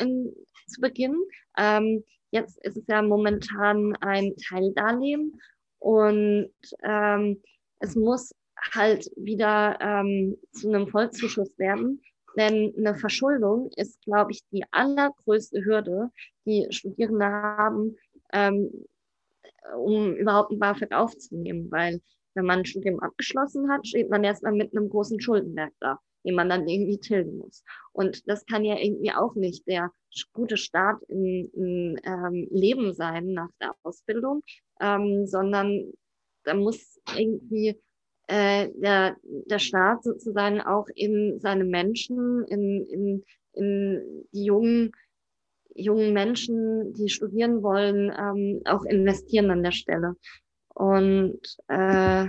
in, 0.00 0.32
zu 0.66 0.80
Beginn. 0.80 1.16
Ähm, 1.56 2.04
jetzt 2.30 2.58
ist 2.64 2.76
es 2.76 2.86
ja 2.86 3.02
momentan 3.02 3.96
ein 4.00 4.34
Teildarlehen 4.36 5.40
und 5.78 6.50
ähm, 6.82 7.42
es 7.80 7.94
muss 7.94 8.34
halt 8.72 9.10
wieder 9.16 9.78
ähm, 9.80 10.36
zu 10.52 10.68
einem 10.68 10.88
Vollzuschuss 10.88 11.56
werden. 11.58 12.02
Denn 12.36 12.74
eine 12.76 12.94
Verschuldung 12.94 13.70
ist, 13.76 14.00
glaube 14.02 14.32
ich, 14.32 14.40
die 14.52 14.64
allergrößte 14.70 15.64
Hürde, 15.64 16.10
die 16.44 16.66
Studierende 16.70 17.26
haben, 17.26 17.96
ähm, 18.32 18.70
um 19.76 20.14
überhaupt 20.14 20.52
ein 20.52 20.58
BAföG 20.58 20.92
aufzunehmen. 20.92 21.70
Weil 21.70 22.00
wenn 22.34 22.44
man 22.44 22.60
ein 22.60 22.64
Studium 22.64 23.00
abgeschlossen 23.00 23.70
hat, 23.70 23.86
steht 23.86 24.10
man 24.10 24.24
erstmal 24.24 24.52
mit 24.52 24.76
einem 24.76 24.88
großen 24.88 25.20
Schuldenberg 25.20 25.72
da, 25.80 25.98
den 26.24 26.34
man 26.34 26.48
dann 26.48 26.68
irgendwie 26.68 26.98
tilgen 26.98 27.38
muss. 27.38 27.64
Und 27.92 28.28
das 28.28 28.44
kann 28.46 28.64
ja 28.64 28.76
irgendwie 28.78 29.12
auch 29.12 29.34
nicht 29.34 29.66
der 29.66 29.90
gute 30.32 30.56
Start 30.56 31.02
im, 31.08 31.50
im 31.52 31.96
ähm, 32.04 32.48
Leben 32.50 32.94
sein 32.94 33.32
nach 33.32 33.50
der 33.60 33.74
Ausbildung, 33.82 34.42
ähm, 34.80 35.26
sondern 35.26 35.92
da 36.44 36.54
muss 36.54 37.00
irgendwie 37.16 37.78
äh, 38.28 38.68
der, 38.74 39.16
der 39.22 39.58
Staat 39.58 40.04
sozusagen 40.04 40.60
auch 40.60 40.86
in 40.94 41.38
seine 41.40 41.64
Menschen, 41.64 42.44
in, 42.44 42.86
in, 42.86 43.24
in 43.54 44.26
die 44.32 44.44
jungen, 44.44 44.92
jungen 45.74 46.12
Menschen, 46.12 46.92
die 46.94 47.08
studieren 47.08 47.62
wollen, 47.62 48.12
ähm, 48.16 48.62
auch 48.64 48.84
investieren 48.84 49.50
an 49.50 49.62
der 49.62 49.72
Stelle. 49.72 50.14
Und 50.74 51.40
äh, 51.68 52.26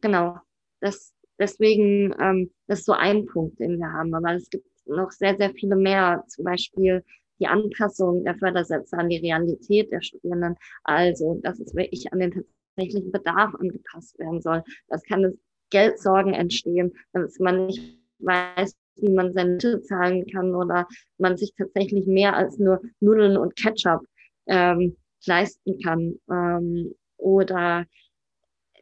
genau, 0.00 0.38
das, 0.80 1.12
deswegen 1.40 2.14
ähm, 2.20 2.50
das 2.66 2.80
ist 2.80 2.86
so 2.86 2.92
ein 2.92 3.26
Punkt, 3.26 3.58
den 3.58 3.78
wir 3.78 3.92
haben. 3.92 4.14
Aber 4.14 4.34
es 4.34 4.48
gibt 4.48 4.66
noch 4.86 5.10
sehr, 5.10 5.36
sehr 5.36 5.50
viele 5.50 5.76
mehr, 5.76 6.24
zum 6.28 6.44
Beispiel 6.44 7.04
die 7.40 7.46
Anpassung 7.46 8.22
der 8.24 8.36
Fördersätze 8.36 8.96
an 8.96 9.08
die 9.08 9.18
Realität 9.18 9.90
der 9.90 10.02
Studierenden. 10.02 10.56
Also, 10.84 11.40
dass 11.42 11.58
es 11.58 11.74
wirklich 11.74 12.12
an 12.12 12.20
den 12.20 12.44
tatsächlichen 12.76 13.10
Bedarf 13.10 13.54
angepasst 13.54 14.18
werden 14.18 14.40
soll. 14.40 14.62
Das 14.88 15.02
kann 15.04 15.38
Geldsorgen 15.70 16.34
entstehen, 16.34 16.92
dass 17.12 17.38
man 17.38 17.66
nicht 17.66 17.98
weiß, 18.18 18.76
wie 18.96 19.12
man 19.12 19.32
seine 19.32 19.52
Miete 19.52 19.80
zahlen 19.82 20.26
kann 20.26 20.54
oder 20.54 20.86
man 21.18 21.36
sich 21.36 21.54
tatsächlich 21.56 22.06
mehr 22.06 22.36
als 22.36 22.58
nur 22.58 22.80
Nudeln 23.00 23.36
und 23.36 23.56
Ketchup 23.56 24.02
ähm, 24.46 24.96
leisten 25.26 25.78
kann. 25.80 26.16
Ähm, 26.30 26.94
oder 27.16 27.86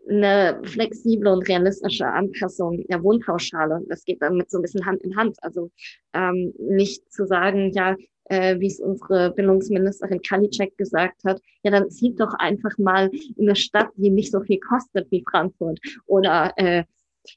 eine 0.09 0.61
flexible 0.65 1.33
und 1.33 1.49
realistische 1.49 2.07
Anpassung 2.07 2.85
der 2.89 3.03
Wohnpauschale. 3.03 3.83
Das 3.89 4.05
geht 4.05 4.23
damit 4.23 4.51
so 4.51 4.59
ein 4.59 4.63
bisschen 4.63 4.87
Hand 4.87 5.03
in 5.03 5.17
Hand. 5.17 5.37
Also 5.43 5.71
ähm, 6.15 6.53
nicht 6.59 7.13
zu 7.13 7.27
sagen, 7.27 7.73
ja, 7.73 7.97
äh, 8.25 8.59
wie 8.61 8.67
es 8.67 8.81
unsere 8.81 9.33
Bildungsministerin 9.33 10.23
Kalicek 10.23 10.77
gesagt 10.77 11.25
hat, 11.25 11.41
ja, 11.63 11.71
dann 11.71 11.91
zieht 11.91 12.21
doch 12.21 12.35
einfach 12.35 12.77
mal 12.79 13.11
in 13.37 13.49
eine 13.49 13.57
Stadt, 13.57 13.89
die 13.97 14.11
nicht 14.11 14.33
so 14.33 14.41
viel 14.41 14.61
kostet 14.61 15.11
wie 15.11 15.25
Frankfurt. 15.29 15.81
Oder 16.07 16.53
äh, 16.57 16.85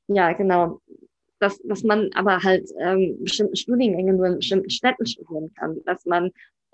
ja, 0.08 0.34
genau, 0.34 0.82
dass, 1.40 1.60
dass 1.64 1.84
man 1.84 2.10
aber 2.14 2.44
halt 2.44 2.70
ähm, 2.80 3.18
bestimmte 3.22 3.56
Studiengänge 3.56 4.14
nur 4.14 4.28
in 4.28 4.36
bestimmten 4.38 4.70
Städten 4.70 5.06
studieren 5.06 5.52
kann, 5.58 5.82
dass 5.86 6.06
man 6.06 6.32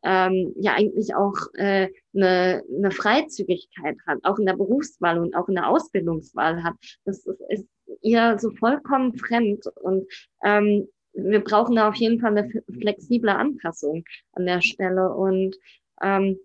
ähm, 0.08 0.54
ja 0.56 0.74
eigentlich 0.74 1.14
auch 1.14 1.36
äh, 1.56 1.90
eine, 2.16 2.64
eine 2.74 2.92
Freizügigkeit 2.92 3.98
hat, 4.08 4.20
auch 4.24 4.40
in 4.40 4.46
der 4.46 4.56
Berufswahl 4.56 5.20
und 5.20 5.36
auch 5.36 5.50
in 5.50 5.56
der 5.56 5.68
Ausbildungswahl 5.68 6.64
hat. 6.64 6.76
Das 7.04 7.26
ist, 7.26 7.42
ist 7.50 7.68
ihr 8.02 8.40
so 8.40 8.52
vollkommen 8.52 9.18
fremd 9.18 9.66
und 9.82 10.08
ähm, 10.46 10.88
wir 11.12 11.44
brauchen 11.44 11.76
da 11.76 11.90
auf 11.90 11.96
jeden 11.96 12.22
Fall 12.22 12.38
eine 12.38 12.50
flexible 12.80 13.30
Anpassung 13.30 14.06
an 14.32 14.46
der 14.46 14.62
Stelle 14.62 15.14
und 15.14 15.58
ähm, 16.02 16.40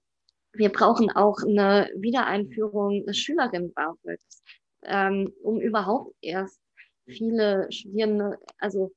wir 0.55 0.71
brauchen 0.71 1.11
auch 1.11 1.39
eine 1.43 1.89
Wiedereinführung 1.95 3.07
des 3.07 3.17
Schülerinnen-BAföGs, 3.19 4.43
ähm, 4.85 5.33
um 5.43 5.61
überhaupt 5.61 6.17
erst 6.21 6.61
viele 7.07 7.71
Studierende, 7.71 8.39
also 8.59 8.91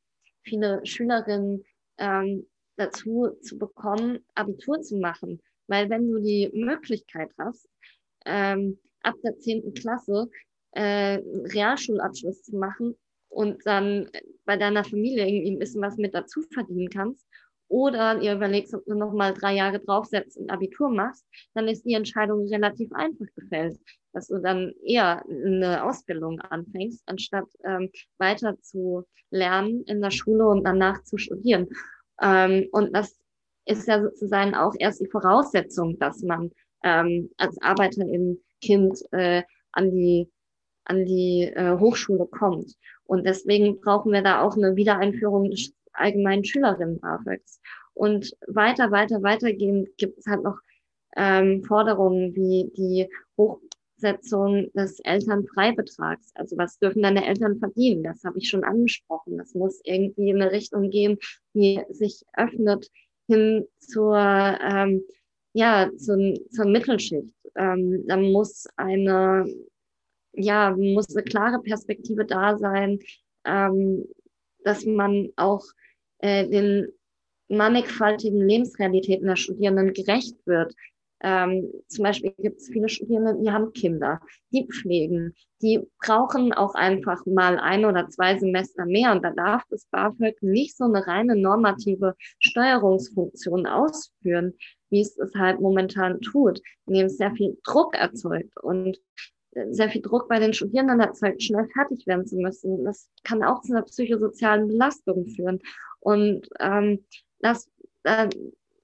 viele 0.44 0.84
Schülerinnen 0.86 1.64
ähm, 1.98 2.48
dazu 2.78 3.30
zu 3.42 3.58
bekommen, 3.58 4.20
Abitur 4.36 4.82
zu 4.82 4.98
machen. 4.98 5.42
Weil 5.68 5.90
wenn 5.90 6.08
du 6.08 6.20
die 6.20 6.52
Möglichkeit 6.54 7.32
hast, 7.38 7.68
ähm, 8.26 8.80
ab 9.02 9.16
der 9.24 9.38
zehnten 9.40 9.74
Klasse 9.74 10.30
äh, 10.72 11.20
Realschulabschluss 11.54 12.44
zu 12.44 12.56
machen 12.58 12.96
und 13.30 13.66
dann 13.66 14.10
bei 14.46 14.58
deiner 14.58 14.84
Familie 14.84 15.28
irgendwie 15.28 15.52
ein 15.52 15.60
bisschen 15.60 15.82
was 15.82 15.98
mit 15.98 16.14
dazu 16.14 16.42
verdienen 16.54 16.90
kannst, 16.90 17.26
oder 17.68 18.22
ihr 18.22 18.36
überlegst, 18.36 18.74
ob 18.74 18.86
du 18.86 18.94
nochmal 18.94 19.34
drei 19.34 19.56
Jahre 19.56 19.80
draufsetzt 19.80 20.38
und 20.38 20.52
Abitur 20.52 20.90
machst, 20.90 21.26
dann 21.54 21.68
ist 21.68 21.84
die 21.84 21.94
Entscheidung 21.94 22.48
relativ 22.48 22.92
einfach 22.94 23.26
gefällt, 23.36 23.80
dass 24.14 24.28
du 24.28 24.38
dann 24.40 24.74
eher 24.84 25.24
eine 25.28 25.84
Ausbildung 25.84 26.40
anfängst, 26.42 27.04
anstatt 27.08 27.48
ähm, 27.64 27.90
weiter 28.18 28.60
zu 28.62 29.06
lernen 29.32 29.84
in 29.88 30.02
der 30.02 30.12
Schule 30.12 30.48
und 30.48 30.64
danach 30.64 31.04
zu 31.04 31.18
studieren. 31.18 31.68
Ähm, 32.22 32.68
und 32.72 32.96
das 32.96 33.18
ist 33.66 33.88
ja 33.88 34.02
sozusagen 34.02 34.56
auch 34.56 34.74
erst 34.80 35.02
die 35.02 35.10
Voraussetzung, 35.10 35.98
dass 36.00 36.22
man 36.22 36.52
ähm, 36.84 37.30
als 37.38 37.60
Arbeiterin 37.62 38.40
Kind 38.62 39.00
äh, 39.12 39.44
an 39.72 39.92
die 39.92 40.30
an 40.86 41.06
die 41.06 41.52
äh, 41.56 41.78
Hochschule 41.80 42.28
kommt. 42.28 42.76
Und 43.06 43.26
deswegen 43.26 43.80
brauchen 43.82 44.12
wir 44.12 44.22
da 44.22 44.42
auch 44.42 44.56
eine 44.56 44.76
Wiedereinführung 44.76 45.50
des 45.50 45.74
allgemeinen 45.94 46.44
Schülerinnen-BAföGs. 46.44 47.60
Und 47.94 48.36
weiter, 48.48 48.92
weiter, 48.92 49.24
weitergehend 49.24 49.90
gibt 49.98 50.20
es 50.20 50.26
halt 50.28 50.44
noch 50.44 50.60
ähm, 51.16 51.64
Forderungen 51.64 52.36
wie 52.36 52.72
die 52.76 53.10
Hochsetzung 54.06 54.72
des 54.74 55.00
Elternfreibetrags. 55.00 56.32
Also 56.36 56.58
was 56.58 56.78
dürfen 56.78 57.02
deine 57.02 57.26
Eltern 57.26 57.58
verdienen? 57.58 58.04
Das 58.04 58.24
habe 58.24 58.38
ich 58.38 58.50
schon 58.50 58.64
angesprochen. 58.64 59.38
Das 59.38 59.54
muss 59.54 59.82
irgendwie 59.84 60.30
in 60.30 60.42
eine 60.42 60.52
Richtung 60.52 60.90
gehen, 60.90 61.18
die 61.54 61.82
sich 61.90 62.24
öffnet 62.38 62.90
hin 63.28 63.66
zur, 63.80 64.18
ähm, 64.18 65.04
ja, 65.54 65.90
zur, 65.98 66.36
zur 66.52 66.66
Mittelschicht. 66.66 67.34
Ähm, 67.56 68.04
da 68.08 68.18
muss 68.18 68.68
eine, 68.76 69.46
ja, 70.34 70.76
muss 70.78 71.16
eine 71.16 71.24
klare 71.24 71.62
Perspektive 71.62 72.26
da 72.26 72.58
sein, 72.58 73.00
ähm, 73.46 74.06
dass 74.64 74.86
man 74.86 75.30
auch 75.36 75.64
äh, 76.20 76.48
den 76.48 76.88
mannigfaltigen 77.48 78.48
Lebensrealitäten 78.48 79.28
der 79.28 79.36
Studierenden 79.36 79.94
gerecht 79.94 80.36
wird. 80.46 80.74
Ähm, 81.22 81.72
zum 81.88 82.04
Beispiel 82.04 82.34
gibt 82.38 82.60
es 82.60 82.68
viele 82.68 82.90
Studierende, 82.90 83.42
die 83.42 83.52
haben 83.52 83.74
Kinder, 83.74 84.20
die 84.52 84.68
pflegen, 84.68 85.34
die 85.62 85.80
brauchen 86.00 86.54
auch 86.54 86.76
einfach 86.76 87.26
mal 87.26 87.58
ein 87.58 87.86
oder 87.86 88.10
zwei 88.10 88.38
Semester 88.38 88.86
mehr 88.86 89.12
und 89.12 89.24
da 89.24 89.32
darf 89.32 89.64
das 89.70 89.86
BAföG 89.92 90.42
nicht 90.42 90.76
so 90.76 90.84
eine 90.84 91.08
reine 91.08 91.36
normative 91.36 92.16
Steuerungsfunktion 92.40 93.66
ausführen, 93.66 94.54
wie 94.90 95.02
es 95.02 95.18
es 95.18 95.34
halt 95.36 95.62
momentan 95.62 96.20
tut, 96.22 96.62
indem 96.86 97.06
es 97.08 97.18
sehr 97.18 97.32
viel 97.32 97.58
Druck 97.64 97.96
erzeugt 97.96 98.62
und 98.62 99.00
sehr 99.70 99.90
viel 99.90 100.02
Druck 100.02 100.28
bei 100.28 100.40
den 100.40 100.54
Studierenden 100.54 101.00
erzeugt, 101.00 101.42
schnell 101.42 101.68
fertig 101.74 102.06
werden 102.08 102.26
zu 102.26 102.38
müssen. 102.38 102.84
Das 102.84 103.10
kann 103.24 103.44
auch 103.44 103.62
zu 103.62 103.74
einer 103.74 103.84
psychosozialen 103.84 104.68
Belastung 104.68 105.28
führen. 105.28 105.60
Und 106.00 106.48
ähm, 106.60 107.06
das, 107.40 107.70
da, 108.04 108.28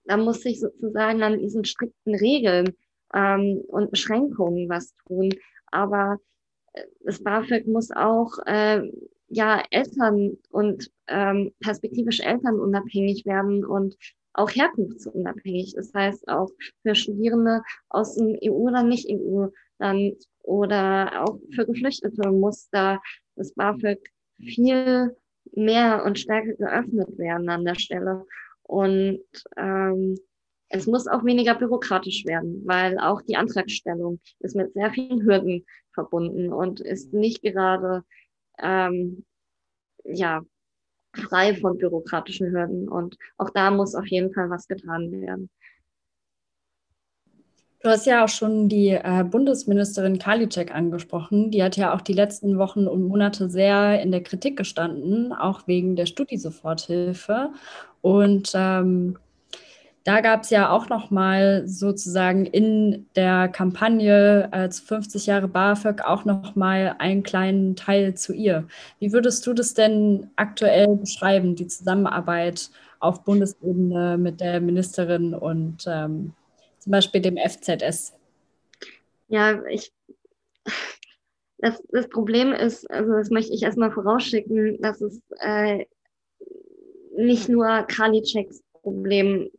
da 0.06 0.18
muss 0.18 0.42
sich 0.42 0.60
sozusagen 0.60 1.22
an 1.24 1.40
diesen 1.40 1.66
strikten 1.66 2.16
Regeln 2.16 2.76
ähm, 3.14 3.62
und 3.68 3.92
Beschränkungen 3.92 4.70
was 4.70 4.94
tun. 5.08 5.30
Aber 5.68 6.18
äh, 6.74 6.84
das 7.02 7.24
BAföG 7.24 7.68
muss 7.68 7.92
auch 7.92 8.38
äh, 8.46 8.82
ja 9.28 9.64
Eltern 9.72 10.38
und 10.50 10.92
ähm, 11.08 11.52
perspektivisch 11.60 12.20
elternunabhängig 12.20 13.26
werden 13.26 13.66
und 13.66 13.96
auch 14.34 14.50
herkunftsunabhängig. 14.50 15.74
Das 15.76 15.94
heißt 15.94 16.28
auch 16.28 16.50
für 16.84 16.96
Studierende 16.96 17.62
aus 17.90 18.16
dem 18.16 18.38
EU- 18.44 18.68
oder 18.68 18.84
Nicht-EU-Land 18.84 20.26
oder 20.44 21.24
auch 21.24 21.40
für 21.54 21.66
Geflüchtete 21.66 22.32
muss 22.32 22.70
da 22.72 23.00
das 23.36 23.54
BAföG 23.54 24.00
viel 24.40 25.16
mehr 25.54 26.04
und 26.06 26.20
stärker 26.20 26.54
geöffnet 26.54 27.18
werden 27.18 27.50
an 27.50 27.66
der 27.66 27.76
Stelle. 27.76 28.26
Und 28.72 29.20
ähm, 29.58 30.18
es 30.70 30.88
muss 30.88 31.06
auch 31.06 31.26
weniger 31.26 31.56
bürokratisch 31.56 32.26
werden, 32.26 32.62
weil 32.66 32.98
auch 33.00 33.22
die 33.22 33.36
Antragstellung 33.36 34.22
ist 34.40 34.56
mit 34.56 34.72
sehr 34.72 34.92
vielen 34.92 35.24
Hürden 35.24 35.66
verbunden 35.94 36.54
und 36.54 36.80
ist 36.80 37.12
nicht 37.12 37.42
gerade 37.42 38.06
ähm, 38.58 39.26
ja 40.06 40.42
frei 41.14 41.54
von 41.54 41.78
bürokratischen 41.80 42.50
Hürden. 42.54 42.88
Und 42.88 43.18
auch 43.38 43.50
da 43.50 43.72
muss 43.72 43.94
auf 43.94 44.08
jeden 44.08 44.34
Fall 44.34 44.50
was 44.50 44.70
getan 44.70 45.12
werden. 45.12 45.50
Du 47.84 47.90
hast 47.90 48.06
ja 48.06 48.24
auch 48.24 48.30
schon 48.30 48.70
die 48.70 48.90
äh, 48.92 49.26
Bundesministerin 49.30 50.18
Karliczek 50.18 50.74
angesprochen. 50.74 51.52
Die 51.52 51.62
hat 51.62 51.76
ja 51.76 51.94
auch 51.94 52.02
die 52.02 52.14
letzten 52.14 52.58
Wochen 52.58 52.88
und 52.88 53.04
Monate 53.04 53.50
sehr 53.50 54.02
in 54.02 54.12
der 54.12 54.24
Kritik 54.24 54.56
gestanden, 54.56 55.34
auch 55.34 55.68
wegen 55.68 55.98
der 55.98 56.06
Studiesoforthilfe. 56.06 57.52
Und 58.02 58.52
ähm, 58.56 59.18
da 60.04 60.22
gab 60.22 60.44
es 60.44 60.50
ja 60.50 60.72
auch 60.72 60.90
noch 60.90 61.12
mal 61.12 61.68
sozusagen 61.68 62.46
in 62.46 63.06
der 63.16 63.48
Kampagne 63.48 64.50
äh, 64.52 64.70
zu 64.70 64.84
50 64.84 65.28
Jahre 65.28 65.48
BAföG 65.48 66.02
auch 66.02 66.26
noch 66.26 66.56
mal 66.56 66.96
einen 66.98 67.22
kleinen 67.22 67.76
Teil 67.76 68.16
zu 68.16 68.34
ihr. 68.34 68.68
Wie 69.00 69.14
würdest 69.14 69.46
du 69.46 69.54
das 69.54 69.76
denn 69.76 70.32
aktuell 70.36 70.96
beschreiben, 70.96 71.56
die 71.56 71.68
Zusammenarbeit 71.68 72.72
auf 73.00 73.24
Bundesebene 73.24 74.18
mit 74.18 74.42
der 74.42 74.60
Ministerin 74.60 75.36
und 75.36 75.86
ähm, 75.88 76.34
zum 76.80 76.92
Beispiel 76.92 77.22
dem 77.22 77.38
FZS? 77.38 78.14
Ja, 79.28 79.64
ich 79.66 79.92
das, 81.62 81.82
das 81.92 82.10
Problem 82.10 82.54
ist, 82.54 82.90
also 82.90 83.14
das 83.14 83.30
möchte 83.30 83.54
ich 83.54 83.62
erstmal 83.62 83.92
vorausschicken, 83.92 84.82
dass 84.82 85.00
es 85.00 85.22
äh, 85.40 85.86
nicht 87.26 87.50
nur 87.50 87.84
Karliczeks 87.84 88.64
Problem 88.82 89.50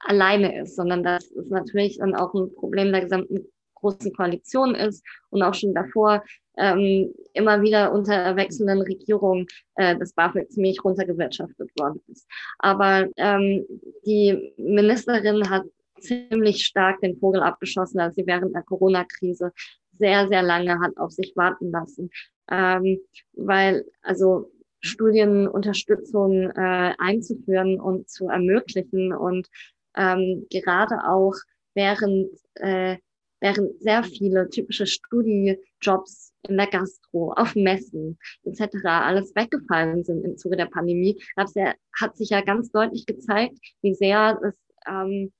alleine 0.00 0.62
ist, 0.62 0.76
sondern 0.76 1.02
dass 1.02 1.30
es 1.30 1.50
natürlich 1.50 1.98
dann 1.98 2.14
auch 2.14 2.34
ein 2.34 2.54
Problem 2.54 2.92
der 2.92 3.02
gesamten 3.02 3.46
großen 3.74 4.12
Koalition 4.12 4.74
ist 4.74 5.04
und 5.30 5.42
auch 5.42 5.54
schon 5.54 5.74
davor 5.74 6.22
ähm, 6.58 7.12
immer 7.32 7.62
wieder 7.62 7.92
unter 7.92 8.36
wechselnden 8.36 8.82
Regierungen 8.82 9.46
äh, 9.76 9.96
das 9.96 10.12
BAföG 10.12 10.50
ziemlich 10.50 10.84
runtergewirtschaftet 10.84 11.70
worden 11.78 12.00
ist. 12.08 12.28
Aber 12.58 13.08
ähm, 13.16 13.64
die 14.04 14.52
Ministerin 14.58 15.48
hat 15.48 15.64
ziemlich 16.00 16.64
stark 16.64 17.00
den 17.00 17.18
Vogel 17.18 17.42
abgeschossen, 17.42 18.00
als 18.00 18.14
sie 18.14 18.26
während 18.26 18.54
der 18.54 18.62
Corona-Krise 18.62 19.52
sehr, 19.98 20.28
sehr 20.28 20.42
lange 20.42 20.78
hat 20.80 20.96
auf 20.96 21.12
sich 21.12 21.32
warten 21.36 21.70
lassen. 21.70 22.10
Ähm, 22.50 23.00
weil, 23.32 23.84
also 24.02 24.50
Studienunterstützung 24.80 26.50
äh, 26.50 26.94
einzuführen 26.98 27.80
und 27.80 28.08
zu 28.08 28.28
ermöglichen 28.28 29.12
und 29.12 29.48
ähm, 29.96 30.46
gerade 30.50 31.04
auch 31.06 31.34
während, 31.74 32.30
äh, 32.54 32.96
während 33.40 33.80
sehr 33.80 34.02
viele 34.04 34.48
typische 34.48 34.86
Studiejobs 34.86 36.32
in 36.48 36.56
der 36.56 36.68
Gastro, 36.68 37.32
auf 37.32 37.54
Messen 37.54 38.18
etc. 38.44 38.76
alles 38.84 39.34
weggefallen 39.34 40.04
sind 40.04 40.24
im 40.24 40.36
Zuge 40.36 40.56
der 40.56 40.66
Pandemie, 40.66 41.22
ja, 41.36 41.74
hat 42.00 42.16
sich 42.16 42.30
ja 42.30 42.40
ganz 42.40 42.70
deutlich 42.70 43.06
gezeigt, 43.06 43.58
wie 43.82 43.94
sehr 43.94 44.38
das, 44.42 44.54
ähm, 44.86 45.32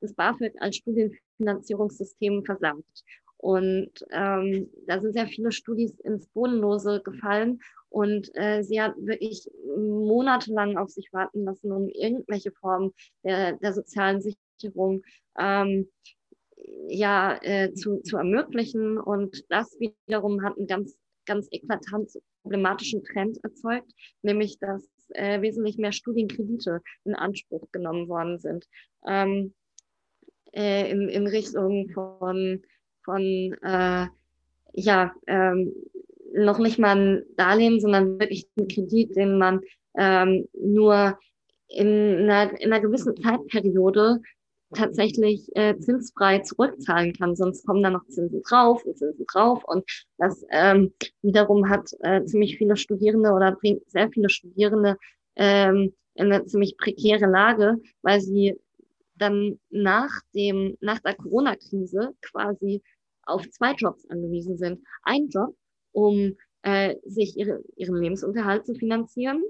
das 0.00 0.14
BAföG 0.14 0.54
als 0.60 0.76
Studienfinanzierungssystem 0.76 2.44
versagt. 2.44 3.04
Und 3.38 3.90
ähm, 4.12 4.70
da 4.86 5.00
sind 5.00 5.12
sehr 5.12 5.26
viele 5.26 5.52
Studis 5.52 5.98
ins 6.00 6.26
Bodenlose 6.28 7.02
gefallen 7.02 7.60
und 7.90 8.30
äh, 8.34 8.62
sie 8.62 8.80
hat 8.80 8.94
wirklich 8.98 9.48
monatelang 9.76 10.76
auf 10.76 10.90
sich 10.90 11.12
warten 11.12 11.44
lassen, 11.44 11.70
um 11.72 11.88
irgendwelche 11.88 12.50
Formen 12.52 12.92
der, 13.24 13.52
der 13.54 13.72
sozialen 13.72 14.20
Sicherung 14.20 15.02
ähm, 15.38 15.88
ja, 16.88 17.38
äh, 17.42 17.72
zu, 17.74 18.00
zu 18.02 18.16
ermöglichen. 18.16 18.98
Und 18.98 19.44
das 19.50 19.76
wiederum 19.78 20.42
hat 20.42 20.56
einen 20.56 20.66
ganz, 20.66 20.96
ganz 21.26 21.48
eklatant 21.50 22.10
problematischen 22.42 23.02
Trend 23.04 23.38
erzeugt, 23.42 23.92
nämlich 24.22 24.58
dass 24.58 24.88
äh, 25.10 25.40
wesentlich 25.40 25.78
mehr 25.78 25.92
Studienkredite 25.92 26.80
in 27.04 27.14
Anspruch 27.14 27.70
genommen 27.72 28.08
worden 28.08 28.38
sind. 28.38 28.66
Ähm, 29.06 29.54
äh, 30.52 30.90
in, 30.90 31.08
in 31.08 31.26
Richtung 31.26 31.88
von, 31.90 32.62
von 33.06 33.22
äh, 33.62 34.06
ja, 34.74 35.14
ähm, 35.26 35.72
noch 36.34 36.58
nicht 36.58 36.78
mal 36.78 36.96
ein 36.96 37.22
Darlehen, 37.36 37.80
sondern 37.80 38.20
wirklich 38.20 38.46
ein 38.58 38.68
Kredit, 38.68 39.16
den 39.16 39.38
man 39.38 39.60
ähm, 39.96 40.46
nur 40.52 41.18
in 41.68 42.28
einer, 42.28 42.60
in 42.60 42.72
einer 42.72 42.82
gewissen 42.82 43.16
Zeitperiode 43.16 44.20
tatsächlich 44.74 45.48
äh, 45.54 45.78
zinsfrei 45.78 46.40
zurückzahlen 46.40 47.14
kann. 47.14 47.36
Sonst 47.36 47.66
kommen 47.66 47.82
da 47.82 47.90
noch 47.90 48.06
Zinsen 48.08 48.42
drauf 48.42 48.84
und 48.84 48.98
Zinsen 48.98 49.24
drauf. 49.26 49.62
Und 49.64 49.84
das 50.18 50.44
ähm, 50.50 50.92
wiederum 51.22 51.70
hat 51.70 51.90
äh, 52.00 52.24
ziemlich 52.24 52.58
viele 52.58 52.76
Studierende 52.76 53.30
oder 53.30 53.52
bringt 53.52 53.88
sehr 53.90 54.10
viele 54.10 54.28
Studierende 54.28 54.98
ähm, 55.36 55.94
in 56.14 56.32
eine 56.32 56.44
ziemlich 56.44 56.76
prekäre 56.76 57.26
Lage, 57.26 57.76
weil 58.02 58.20
sie 58.20 58.58
dann 59.14 59.58
nach 59.70 60.10
dem, 60.34 60.76
nach 60.80 60.98
der 61.00 61.14
Corona-Krise 61.14 62.12
quasi 62.20 62.82
auf 63.26 63.48
zwei 63.50 63.72
Jobs 63.72 64.06
angewiesen 64.08 64.56
sind. 64.56 64.82
Ein 65.02 65.28
Job, 65.28 65.56
um 65.92 66.36
äh, 66.62 66.96
sich 67.04 67.36
ihre, 67.36 67.62
ihren 67.76 67.96
Lebensunterhalt 67.96 68.66
zu 68.66 68.74
finanzieren 68.74 69.42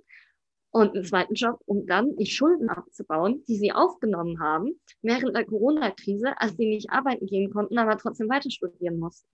und 0.71 0.95
einen 0.95 1.05
zweiten 1.05 1.35
Job, 1.35 1.59
um 1.65 1.87
dann 1.87 2.17
die 2.17 2.27
Schulden 2.27 2.69
abzubauen, 2.69 3.43
die 3.49 3.57
sie 3.57 3.73
aufgenommen 3.73 4.41
haben 4.41 4.79
während 5.01 5.35
der 5.35 5.47
Corona-Krise, 5.47 6.39
als 6.39 6.57
sie 6.57 6.69
nicht 6.69 6.91
arbeiten 6.91 7.27
gehen 7.27 7.51
konnten, 7.51 7.79
aber 7.79 7.97
trotzdem 7.97 8.29
weiter 8.29 8.51
studieren 8.51 8.99
mussten. 8.99 9.29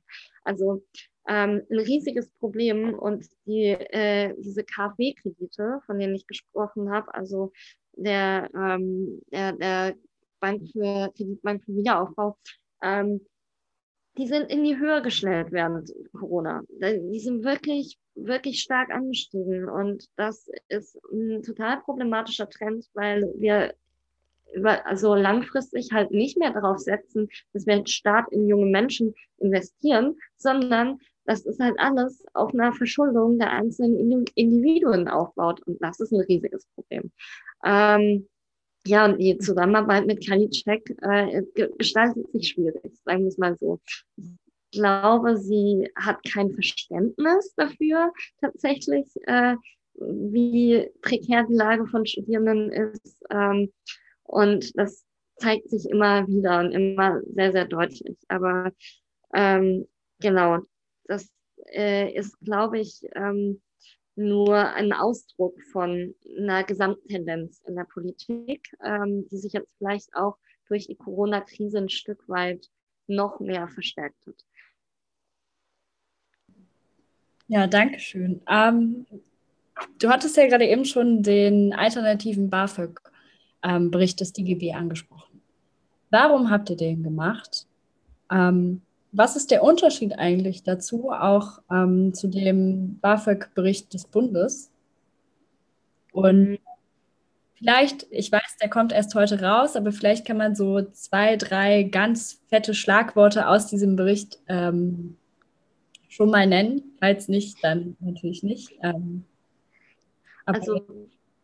Also 0.44 0.84
ähm, 1.26 1.62
ein 1.70 1.78
riesiges 1.80 2.30
Problem 2.38 2.94
und 2.94 3.26
die, 3.46 3.70
äh, 3.70 4.34
diese 4.38 4.62
KfW-Kredite, 4.62 5.80
von 5.86 5.98
denen 5.98 6.14
ich 6.14 6.26
gesprochen 6.28 6.92
habe, 6.92 7.12
also 7.14 7.52
der, 7.96 8.48
ähm, 8.54 9.20
der, 9.32 9.52
der 9.54 9.94
Bank 10.38 10.62
für 10.70 11.10
Kreditbank 11.16 11.64
für 11.64 11.74
Wiederaufbau, 11.74 12.38
ähm, 12.82 13.20
die 14.18 14.26
sind 14.26 14.50
in 14.50 14.62
die 14.62 14.78
Höhe 14.78 15.00
geschnellt 15.02 15.52
während 15.52 15.92
Corona. 16.12 16.62
Die 16.68 17.20
sind 17.20 17.44
wirklich, 17.44 17.98
wirklich 18.14 18.60
stark 18.60 18.90
angestiegen. 18.90 19.68
Und 19.68 20.08
das 20.16 20.50
ist 20.68 20.98
ein 21.12 21.42
total 21.42 21.80
problematischer 21.80 22.48
Trend, 22.48 22.86
weil 22.94 23.32
wir 23.38 23.74
über, 24.54 24.86
also 24.86 25.14
langfristig 25.14 25.92
halt 25.92 26.10
nicht 26.10 26.36
mehr 26.36 26.52
darauf 26.52 26.78
setzen, 26.78 27.28
dass 27.54 27.66
wir 27.66 27.86
stark 27.86 28.30
in 28.32 28.46
junge 28.48 28.66
Menschen 28.66 29.14
investieren, 29.38 30.16
sondern 30.36 30.98
dass 31.24 31.46
es 31.46 31.58
halt 31.58 31.78
alles 31.78 32.24
auf 32.34 32.52
einer 32.52 32.72
Verschuldung 32.72 33.38
der 33.38 33.50
einzelnen 33.50 34.26
Individuen 34.34 35.08
aufbaut. 35.08 35.62
Und 35.66 35.80
das 35.80 36.00
ist 36.00 36.12
ein 36.12 36.20
riesiges 36.20 36.66
Problem. 36.74 37.12
Ähm, 37.64 38.28
ja, 38.86 39.04
und 39.04 39.18
die 39.18 39.38
Zusammenarbeit 39.38 40.06
mit 40.06 40.26
Kalicek 40.26 40.96
äh, 41.02 41.42
gestaltet 41.78 42.30
sich 42.32 42.48
schwierig, 42.48 42.98
sagen 43.04 43.20
wir 43.20 43.28
es 43.28 43.38
mal 43.38 43.56
so. 43.56 43.80
Ich 44.16 44.80
glaube, 44.80 45.36
sie 45.36 45.88
hat 45.94 46.18
kein 46.24 46.50
Verständnis 46.50 47.54
dafür 47.56 48.12
tatsächlich, 48.40 49.06
äh, 49.26 49.56
wie 49.94 50.88
prekär 51.00 51.44
die 51.44 51.54
Lage 51.54 51.86
von 51.86 52.06
Studierenden 52.06 52.72
ist. 52.72 53.22
Ähm, 53.30 53.72
und 54.24 54.76
das 54.76 55.04
zeigt 55.36 55.68
sich 55.70 55.88
immer 55.88 56.26
wieder 56.26 56.60
und 56.60 56.72
immer 56.72 57.20
sehr, 57.34 57.52
sehr 57.52 57.66
deutlich. 57.66 58.16
Aber 58.28 58.72
ähm, 59.34 59.86
genau, 60.20 60.58
das 61.04 61.30
äh, 61.72 62.12
ist, 62.14 62.38
glaube 62.40 62.80
ich, 62.80 63.02
ähm, 63.14 63.60
nur 64.14 64.56
ein 64.74 64.92
Ausdruck 64.92 65.60
von 65.72 66.14
einer 66.38 66.64
Gesamttendenz 66.64 67.62
in 67.66 67.76
der 67.76 67.84
Politik, 67.84 68.74
ähm, 68.84 69.26
die 69.28 69.38
sich 69.38 69.52
jetzt 69.52 69.74
vielleicht 69.78 70.14
auch 70.14 70.36
durch 70.68 70.86
die 70.86 70.96
Corona-Krise 70.96 71.78
ein 71.78 71.88
Stück 71.88 72.28
weit 72.28 72.68
noch 73.06 73.40
mehr 73.40 73.68
verstärkt 73.68 74.26
hat. 74.26 74.44
Ja, 77.48 77.66
danke 77.66 77.98
schön. 77.98 78.40
Ähm, 78.48 79.06
du 79.98 80.08
hattest 80.08 80.36
ja 80.36 80.46
gerade 80.46 80.66
eben 80.66 80.84
schon 80.84 81.22
den 81.22 81.72
alternativen 81.72 82.48
BAföG-Bericht 82.48 84.20
des 84.20 84.32
DGB 84.32 84.72
angesprochen. 84.72 85.42
Warum 86.10 86.50
habt 86.50 86.70
ihr 86.70 86.76
den 86.76 87.02
gemacht? 87.02 87.66
Ähm, 88.30 88.82
was 89.12 89.36
ist 89.36 89.50
der 89.50 89.62
Unterschied 89.62 90.18
eigentlich 90.18 90.62
dazu, 90.62 91.10
auch 91.10 91.60
ähm, 91.70 92.14
zu 92.14 92.28
dem 92.28 92.98
BAföG-Bericht 93.00 93.92
des 93.92 94.06
Bundes? 94.06 94.70
Und 96.12 96.58
vielleicht, 97.54 98.06
ich 98.10 98.32
weiß, 98.32 98.56
der 98.60 98.70
kommt 98.70 98.92
erst 98.92 99.14
heute 99.14 99.40
raus, 99.42 99.76
aber 99.76 99.92
vielleicht 99.92 100.26
kann 100.26 100.38
man 100.38 100.54
so 100.54 100.82
zwei, 100.92 101.36
drei 101.36 101.84
ganz 101.84 102.42
fette 102.48 102.74
Schlagworte 102.74 103.48
aus 103.48 103.66
diesem 103.66 103.96
Bericht 103.96 104.40
ähm, 104.48 105.16
schon 106.08 106.30
mal 106.30 106.46
nennen. 106.46 106.96
Falls 106.98 107.28
nicht, 107.28 107.62
dann 107.62 107.96
natürlich 108.00 108.42
nicht. 108.42 108.72
Ähm, 108.82 109.24
also 110.46 110.80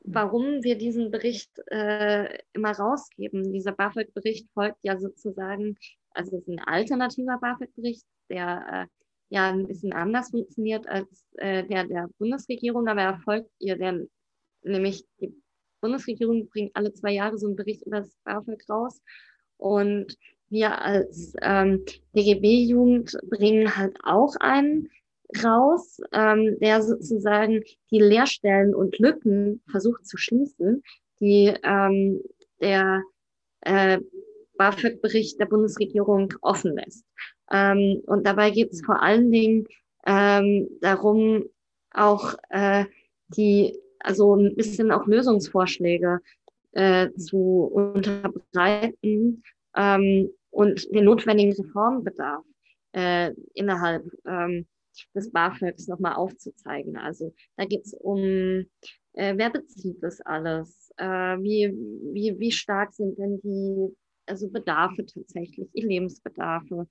warum 0.05 0.65
wir 0.65 0.79
diesen 0.79 1.11
Bericht 1.11 1.51
äh, 1.67 2.39
immer 2.53 2.73
rausgeben. 2.73 3.53
Dieser 3.53 3.73
BAföG-Bericht 3.73 4.49
folgt 4.55 4.79
ja 4.83 4.99
sozusagen, 4.99 5.77
also 6.11 6.37
es 6.37 6.43
ist 6.43 6.49
ein 6.49 6.61
alternativer 6.61 7.39
BAföG-Bericht, 7.39 8.05
der 8.29 8.67
äh, 8.73 8.87
ja 9.31 9.51
ein 9.51 9.67
bisschen 9.67 9.93
anders 9.93 10.31
funktioniert 10.31 10.89
als 10.89 11.25
äh, 11.37 11.65
der 11.65 11.85
der 11.85 12.09
Bundesregierung, 12.19 12.89
aber 12.89 13.03
er 13.03 13.19
folgt 13.19 13.51
ihr, 13.59 13.77
der, 13.77 14.07
nämlich 14.63 15.05
die 15.21 15.35
Bundesregierung 15.81 16.49
bringt 16.49 16.75
alle 16.75 16.93
zwei 16.93 17.13
Jahre 17.13 17.39
so 17.39 17.47
einen 17.47 17.57
Bericht 17.57 17.87
über 17.87 18.01
das 18.01 18.17
BAföG 18.25 18.69
raus 18.69 19.01
und 19.57 20.17
wir 20.51 20.81
als 20.81 21.35
ähm, 21.43 21.85
DGB-Jugend 22.17 23.17
bringen 23.29 23.77
halt 23.77 23.97
auch 24.03 24.35
einen 24.41 24.89
raus, 25.45 26.01
ähm, 26.13 26.59
der 26.61 26.83
sozusagen 26.83 27.63
die 27.91 28.01
Leerstellen 28.01 28.75
und 28.75 28.99
Lücken 28.99 29.63
versucht 29.71 30.07
zu 30.07 30.17
schließen, 30.17 30.83
die 31.21 31.55
ähm, 31.63 32.23
der 32.61 33.03
äh, 33.61 33.99
BAföG-Bericht 34.59 35.41
der 35.41 35.47
Bundesregierung 35.47 36.35
offen 36.43 36.75
lässt. 36.77 37.07
Ähm, 37.51 38.03
und 38.07 38.27
dabei 38.27 38.51
geht 38.51 38.73
es 38.73 38.85
vor 38.85 39.03
allen 39.03 39.31
Dingen 39.31 39.67
ähm, 40.07 40.69
darum, 40.81 41.45
auch 41.93 42.35
äh, 42.51 42.85
die, 43.29 43.79
also 44.01 44.37
ein 44.37 44.55
bisschen 44.55 44.91
auch 44.93 45.07
Lösungsvorschläge 45.07 46.21
äh, 46.73 47.11
zu 47.13 47.71
unterbreiten 47.73 49.43
ähm, 49.77 50.31
und 50.51 50.95
den 50.95 51.05
notwendigen 51.05 51.53
Reformbedarf 51.53 52.45
äh, 52.93 53.33
innerhalb 53.55 54.05
ähm, 54.27 54.67
des 55.15 55.31
BAföGs 55.31 55.89
nochmal 55.89 56.15
aufzuzeigen. 56.15 56.97
Also 56.97 57.35
da 57.57 57.65
geht 57.65 57.85
es 57.85 57.95
um, 57.95 58.19
äh, 59.13 59.35
wer 59.37 59.51
bezieht 59.51 60.03
das 60.03 60.21
alles? 60.21 60.91
Äh, 60.97 61.07
wie, 61.07 61.73
wie, 62.13 62.39
wie 62.39 62.53
stark 62.53 62.93
sind 62.93 63.19
denn 63.19 63.41
die 63.43 63.95
also 64.29 64.49
Bedarfe 64.49 65.07
tatsächlich, 65.07 65.69
die 65.73 65.83
Lebensbedarfe? 65.83 66.89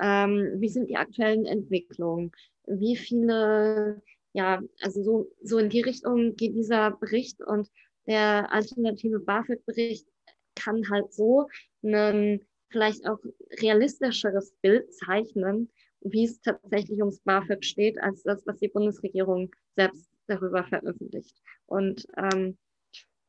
Ähm, 0.00 0.54
wie 0.56 0.68
sind 0.68 0.88
die 0.88 0.96
aktuellen 0.96 1.46
Entwicklungen? 1.46 2.32
Wie 2.66 2.96
viele, 2.96 4.02
ja, 4.32 4.62
also 4.80 5.02
so, 5.02 5.30
so 5.42 5.58
in 5.58 5.68
die 5.68 5.82
Richtung 5.82 6.36
geht 6.36 6.54
dieser 6.54 6.92
Bericht 6.92 7.40
und 7.42 7.68
der 8.06 8.52
alternative 8.52 9.20
BAföG-Bericht 9.20 10.06
kann 10.54 10.88
halt 10.90 11.12
so 11.12 11.48
ein 11.82 12.40
vielleicht 12.70 13.06
auch 13.06 13.18
realistischeres 13.60 14.54
Bild 14.62 14.92
zeichnen, 14.94 15.70
wie 16.00 16.24
es 16.24 16.40
tatsächlich 16.40 17.00
ums 17.00 17.20
BAföG 17.20 17.64
steht, 17.64 18.00
als 18.00 18.22
das, 18.22 18.46
was 18.46 18.58
die 18.58 18.68
Bundesregierung 18.68 19.50
selbst 19.76 20.10
darüber 20.26 20.64
veröffentlicht. 20.64 21.36
Und 21.66 22.06
ähm, 22.16 22.56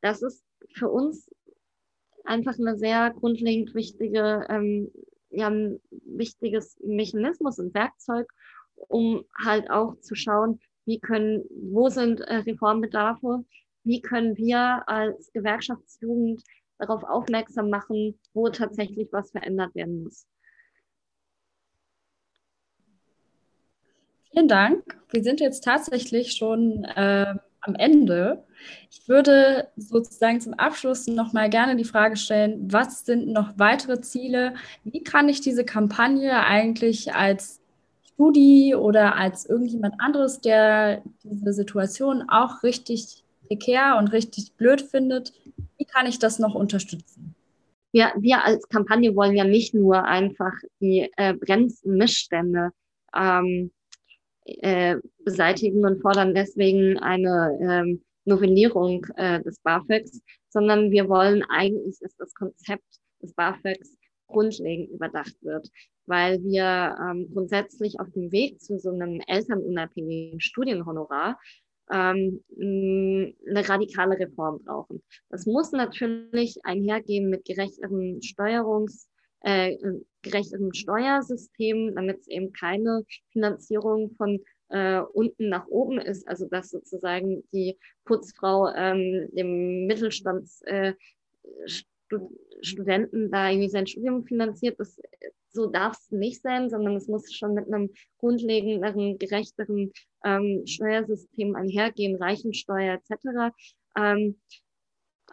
das 0.02 0.22
ist 0.22 0.44
für 0.74 0.90
uns 0.90 1.30
einfach 2.26 2.58
eine 2.58 2.78
sehr 2.78 3.12
grundlegend 3.12 3.74
wichtige, 3.76 4.46
ähm, 4.50 4.92
ja, 5.30 5.50
ein 5.50 5.80
wichtiges 6.06 6.78
Mechanismus 6.84 7.60
und 7.60 7.74
Werkzeug, 7.74 8.28
um 8.76 9.24
halt 9.44 9.70
auch 9.70 10.00
zu 10.00 10.16
schauen, 10.16 10.60
wie 10.86 11.00
können, 11.00 11.44
wo 11.50 11.90
sind 11.90 12.22
äh, 12.22 12.38
Reformbedarfe, 12.38 13.46
wie 13.84 14.02
können 14.02 14.38
wir 14.38 14.84
als 14.88 15.32
Gewerkschaftsjugend 15.32 16.44
darauf 16.78 17.04
aufmerksam 17.04 17.70
machen, 17.70 18.20
wo 18.34 18.50
tatsächlich 18.50 19.10
was 19.12 19.32
verändert 19.32 19.76
werden 19.76 20.04
muss. 20.04 20.26
Vielen 24.32 24.48
Dank. 24.48 24.98
Wir 25.10 25.24
sind 25.24 25.42
jetzt 25.42 25.64
tatsächlich 25.64 26.34
schon 26.34 26.86
äh, 26.86 27.36
am 27.62 27.76
Ende. 27.76 28.44
Ich 28.90 29.08
würde 29.08 29.68
sozusagen 29.76 30.42
zum 30.42 30.54
Abschluss 30.54 31.08
noch 31.08 31.34
mal 31.34 31.50
gerne 31.50 31.76
die 31.76 31.84
Frage 31.84 32.18
stellen, 32.18 32.72
was 32.72 33.06
sind 33.06 33.28
noch 33.28 33.54
weitere 33.58 34.02
Ziele? 34.02 34.56
Wie 34.84 35.04
kann 35.04 35.30
ich 35.30 35.42
diese 35.42 35.64
Kampagne 35.64 36.46
eigentlich 36.46 37.14
als 37.14 37.62
Studi 38.04 38.76
oder 38.76 39.16
als 39.16 39.46
irgendjemand 39.46 39.96
anderes, 40.00 40.42
der 40.42 41.02
diese 41.24 41.54
Situation 41.54 42.24
auch 42.30 42.64
richtig 42.64 43.24
prekär 43.48 43.98
und 43.98 44.10
richtig 44.10 44.54
blöd 44.54 44.82
findet, 44.82 45.34
wie 45.78 45.86
kann 45.86 46.06
ich 46.06 46.20
das 46.20 46.40
noch 46.40 46.56
unterstützen? 46.56 47.36
Wir, 47.92 48.14
wir 48.18 48.46
als 48.46 48.70
Kampagne 48.70 49.16
wollen 49.16 49.36
ja 49.36 49.44
nicht 49.44 49.74
nur 49.74 50.06
einfach 50.06 50.54
die 50.80 51.12
äh, 51.18 51.34
Bremsmissstände 51.34 52.70
ähm, 53.16 53.72
äh, 54.62 54.98
beseitigen 55.24 55.86
und 55.86 56.02
fordern 56.02 56.34
deswegen 56.34 56.98
eine 57.00 57.58
ähm, 57.62 58.04
Novellierung 58.26 59.06
äh, 59.16 59.42
des 59.42 59.60
BAföGs, 59.60 60.22
sondern 60.50 60.92
wir 60.92 61.10
wollen 61.10 61.44
eigentlich, 61.50 61.98
dass 62.00 62.16
das 62.18 62.34
Konzept 62.34 62.86
des 63.22 63.34
BAföGs 63.34 63.98
grundlegend 64.28 64.90
überdacht 64.92 65.36
wird, 65.42 65.70
weil 66.06 66.42
wir 66.44 66.96
ähm, 67.00 67.30
grundsätzlich 67.34 68.00
auf 68.00 68.10
dem 68.12 68.32
Weg 68.32 68.62
zu 68.62 68.80
so 68.80 68.92
einem 68.92 69.22
elternunabhängigen 69.28 70.40
Studienhonorar 70.40 71.40
ähm, 71.92 72.44
eine 72.60 73.68
radikale 73.70 74.18
Reform 74.18 74.64
brauchen. 74.64 75.04
Das 75.30 75.46
muss 75.46 75.72
natürlich 75.72 76.58
einhergehen 76.64 77.30
mit 77.30 77.46
gerechteren 77.46 78.20
Steuerungs- 78.22 79.11
äh, 79.42 79.78
gerechteren 80.22 80.74
Steuersystem, 80.74 81.96
damit 81.96 82.20
es 82.20 82.28
eben 82.28 82.52
keine 82.54 83.04
Finanzierung 83.32 84.12
von 84.16 84.40
äh, 84.70 85.00
unten 85.00 85.50
nach 85.50 85.68
oben 85.68 86.00
ist, 86.00 86.28
also 86.28 86.48
dass 86.48 86.70
sozusagen 86.70 87.44
die 87.52 87.78
Putzfrau 88.06 88.70
ähm, 88.74 89.30
dem 89.32 89.86
Mittelstandsstudenten 89.88 90.96
äh, 93.26 93.30
da 93.30 93.50
irgendwie 93.50 93.70
sein 93.70 93.88
Studium 93.88 94.24
finanziert. 94.26 94.80
Das, 94.80 94.98
so 95.54 95.68
darf 95.68 95.98
es 95.98 96.12
nicht 96.12 96.42
sein, 96.42 96.70
sondern 96.70 96.96
es 96.96 97.08
muss 97.08 97.34
schon 97.34 97.54
mit 97.54 97.68
einem 97.68 97.90
grundlegenderen, 98.20 99.18
gerechteren 99.18 99.92
ähm, 100.24 100.64
Steuersystem 100.66 101.56
einhergehen, 101.56 102.16
Reichensteuer 102.16 102.94
etc. 102.94 103.54
Ähm, 103.98 104.40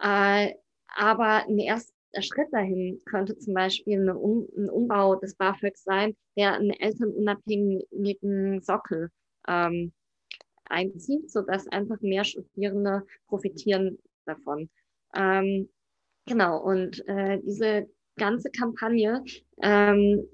äh, 0.01 0.53
aber 0.87 1.45
ein 1.47 1.59
erster 1.59 1.93
der 1.93 1.98
Schritt 2.19 2.51
dahin 2.51 2.99
könnte 3.05 3.37
zum 3.37 3.53
Beispiel 3.53 3.99
eine 3.99 4.17
um, 4.17 4.47
ein 4.57 4.69
Umbau 4.69 5.15
des 5.15 5.35
BAföGs 5.35 5.83
sein, 5.83 6.15
der 6.35 6.53
einen 6.53 6.71
elternunabhängigen 6.71 8.61
Sockel 8.61 9.09
ähm, 9.47 9.93
einzieht, 10.65 11.31
sodass 11.31 11.67
einfach 11.67 12.01
mehr 12.01 12.23
Studierende 12.23 13.05
profitieren 13.27 13.99
davon. 14.25 14.69
Ähm, 15.15 15.69
genau, 16.25 16.61
und 16.61 17.07
äh, 17.07 17.39
diese 17.43 17.89
ganze 18.17 18.49
Kampagne 18.51 19.23
ähm, 19.61 20.27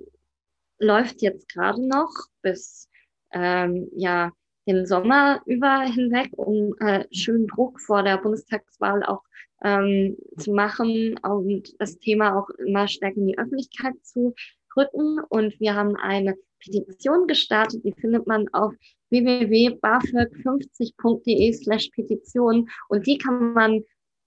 läuft 0.79 1.21
jetzt 1.21 1.49
gerade 1.49 1.88
noch 1.88 2.11
bis 2.41 2.89
ähm, 3.31 3.89
ja, 3.95 4.31
den 4.67 4.85
Sommer 4.85 5.41
über 5.45 5.81
hinweg, 5.81 6.31
um 6.38 6.75
äh, 6.79 7.05
schönen 7.11 7.47
Druck 7.47 7.79
vor 7.79 8.03
der 8.03 8.17
Bundestagswahl 8.17 9.03
auch 9.03 9.21
ähm, 9.65 10.15
zu 10.38 10.54
machen 10.54 11.19
und 11.23 11.73
das 11.80 11.97
Thema 11.97 12.38
auch 12.38 12.49
immer 12.51 12.88
stärker 12.88 13.17
in 13.17 13.28
die 13.28 13.38
Öffentlichkeit 13.38 13.95
zu 14.04 14.34
rücken. 14.78 15.19
Und 15.30 15.60
wir 15.60 15.73
haben 15.73 15.95
eine 15.95 16.36
Petition 16.63 17.25
gestartet, 17.28 17.84
die 17.84 17.95
findet 17.99 18.28
man 18.28 18.47
auf 18.54 18.73
www.bafög50.de 19.10 21.54
slash 21.54 21.89
Petition 21.89 22.69
und 22.89 23.08
die 23.08 23.17
kann 23.17 23.54
man 23.54 23.82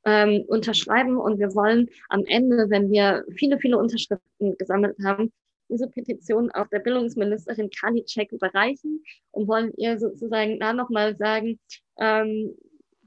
ähm, 0.05 0.43
unterschreiben 0.49 1.17
und 1.17 1.39
wir 1.39 1.55
wollen 1.55 1.89
am 2.09 2.25
Ende, 2.27 2.69
wenn 2.69 2.91
wir 2.91 3.25
viele, 3.37 3.59
viele 3.59 3.79
Unterschriften 3.79 4.59
gesammelt 4.59 4.97
haben, 5.05 5.33
diese 5.69 5.89
Petition 5.89 6.51
auch 6.53 6.67
der 6.69 6.79
Bildungsministerin 6.81 7.71
Karliczek 7.71 8.33
überreichen 8.33 9.05
und 9.33 9.49
wollen 9.49 9.73
ihr 9.77 9.99
sozusagen 9.99 10.59
da 10.59 10.73
nochmal 10.73 11.15
sagen, 11.17 11.59
ähm, 11.99 12.55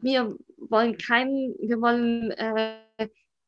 wir 0.01 0.35
wollen 0.57 0.97
keinen, 0.97 1.55
wir 1.59 1.81
wollen, 1.81 2.31
äh, 2.31 2.77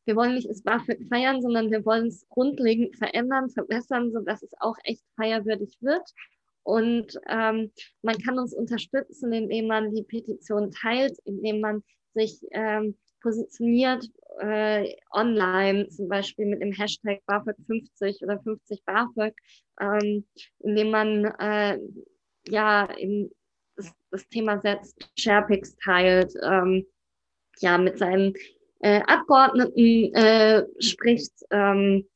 wir 0.06 0.16
wollen 0.16 0.36
nicht 0.36 0.50
das 0.50 0.64
BAföG 0.64 1.08
feiern, 1.08 1.42
sondern 1.42 1.72
wir 1.72 1.86
wollen 1.86 2.08
es 2.08 2.28
grundlegend 2.30 2.96
verändern, 2.98 3.50
verbessern, 3.50 4.12
sodass 4.12 4.44
es 4.44 4.52
auch 4.60 4.76
echt 4.84 5.04
feierwürdig 5.16 5.78
wird. 5.82 6.04
Und 6.64 7.20
ähm, 7.28 7.72
man 8.02 8.18
kann 8.20 8.40
uns 8.40 8.54
unterstützen, 8.54 9.34
indem 9.34 9.68
man 9.68 9.94
die 9.94 10.04
Petition 10.04 10.72
teilt, 10.72 11.18
indem 11.26 11.60
man 11.60 11.84
sich 12.14 12.40
ähm, 12.52 12.98
positioniert 13.22 14.06
äh, 14.40 14.94
online, 15.12 15.88
zum 15.90 16.08
Beispiel 16.08 16.46
mit 16.46 16.62
dem 16.62 16.72
Hashtag 16.72 17.22
BAföG50 17.28 18.24
oder 18.24 18.40
50 18.42 18.84
BAföG, 18.86 19.34
ähm, 19.80 20.26
indem 20.60 20.92
man 20.92 21.26
äh, 21.40 21.80
ja 22.48 22.86
in 22.86 23.32
das, 24.14 24.28
Thema 24.30 24.60
setzt, 24.60 25.10
Sharepics 25.18 25.76
teilt, 25.84 26.34
ähm, 26.44 26.86
ja, 27.60 27.78
mit 27.78 27.98
seinen 27.98 28.34
äh, 28.80 29.02
Abgeordneten 29.08 30.14
äh, 30.14 30.64
spricht 30.80 31.34
ähm, 31.52 32.08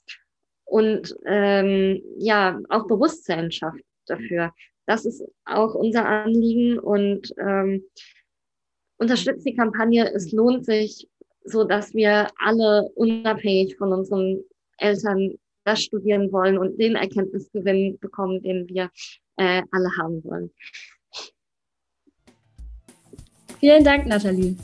und 0.66 1.16
ähm, 1.26 2.02
ja, 2.18 2.60
auch 2.70 2.88
Bewusstsein 2.88 3.52
schafft 3.52 3.84
dafür. 4.06 4.54
Das 4.86 5.06
ist 5.06 5.24
auch 5.46 5.76
unser 5.76 6.06
Anliegen 6.06 6.80
und 6.80 7.34
ähm, 7.40 7.84
unterstützt 8.98 9.46
die 9.46 9.56
Kampagne. 9.56 10.12
Es 10.14 10.32
lohnt 10.32 10.66
sich, 10.66 11.08
so 11.44 11.64
dass 11.64 11.94
wir 11.94 12.28
alle 12.38 12.90
unabhängig 12.96 13.78
von 13.78 13.92
unseren 13.94 14.44
Eltern 14.78 15.38
das 15.66 15.84
studieren 15.84 16.32
wollen 16.32 16.58
und 16.58 16.80
den 16.80 16.96
Erkenntnisgewinn 16.96 17.98
bekommen, 18.00 18.42
den 18.42 18.68
wir 18.70 18.90
äh, 19.38 19.62
alle 19.72 19.90
haben 19.98 20.24
wollen. 20.24 20.52
Vielen 23.60 23.84
Dank, 23.84 24.06
Nathalie. 24.06 24.56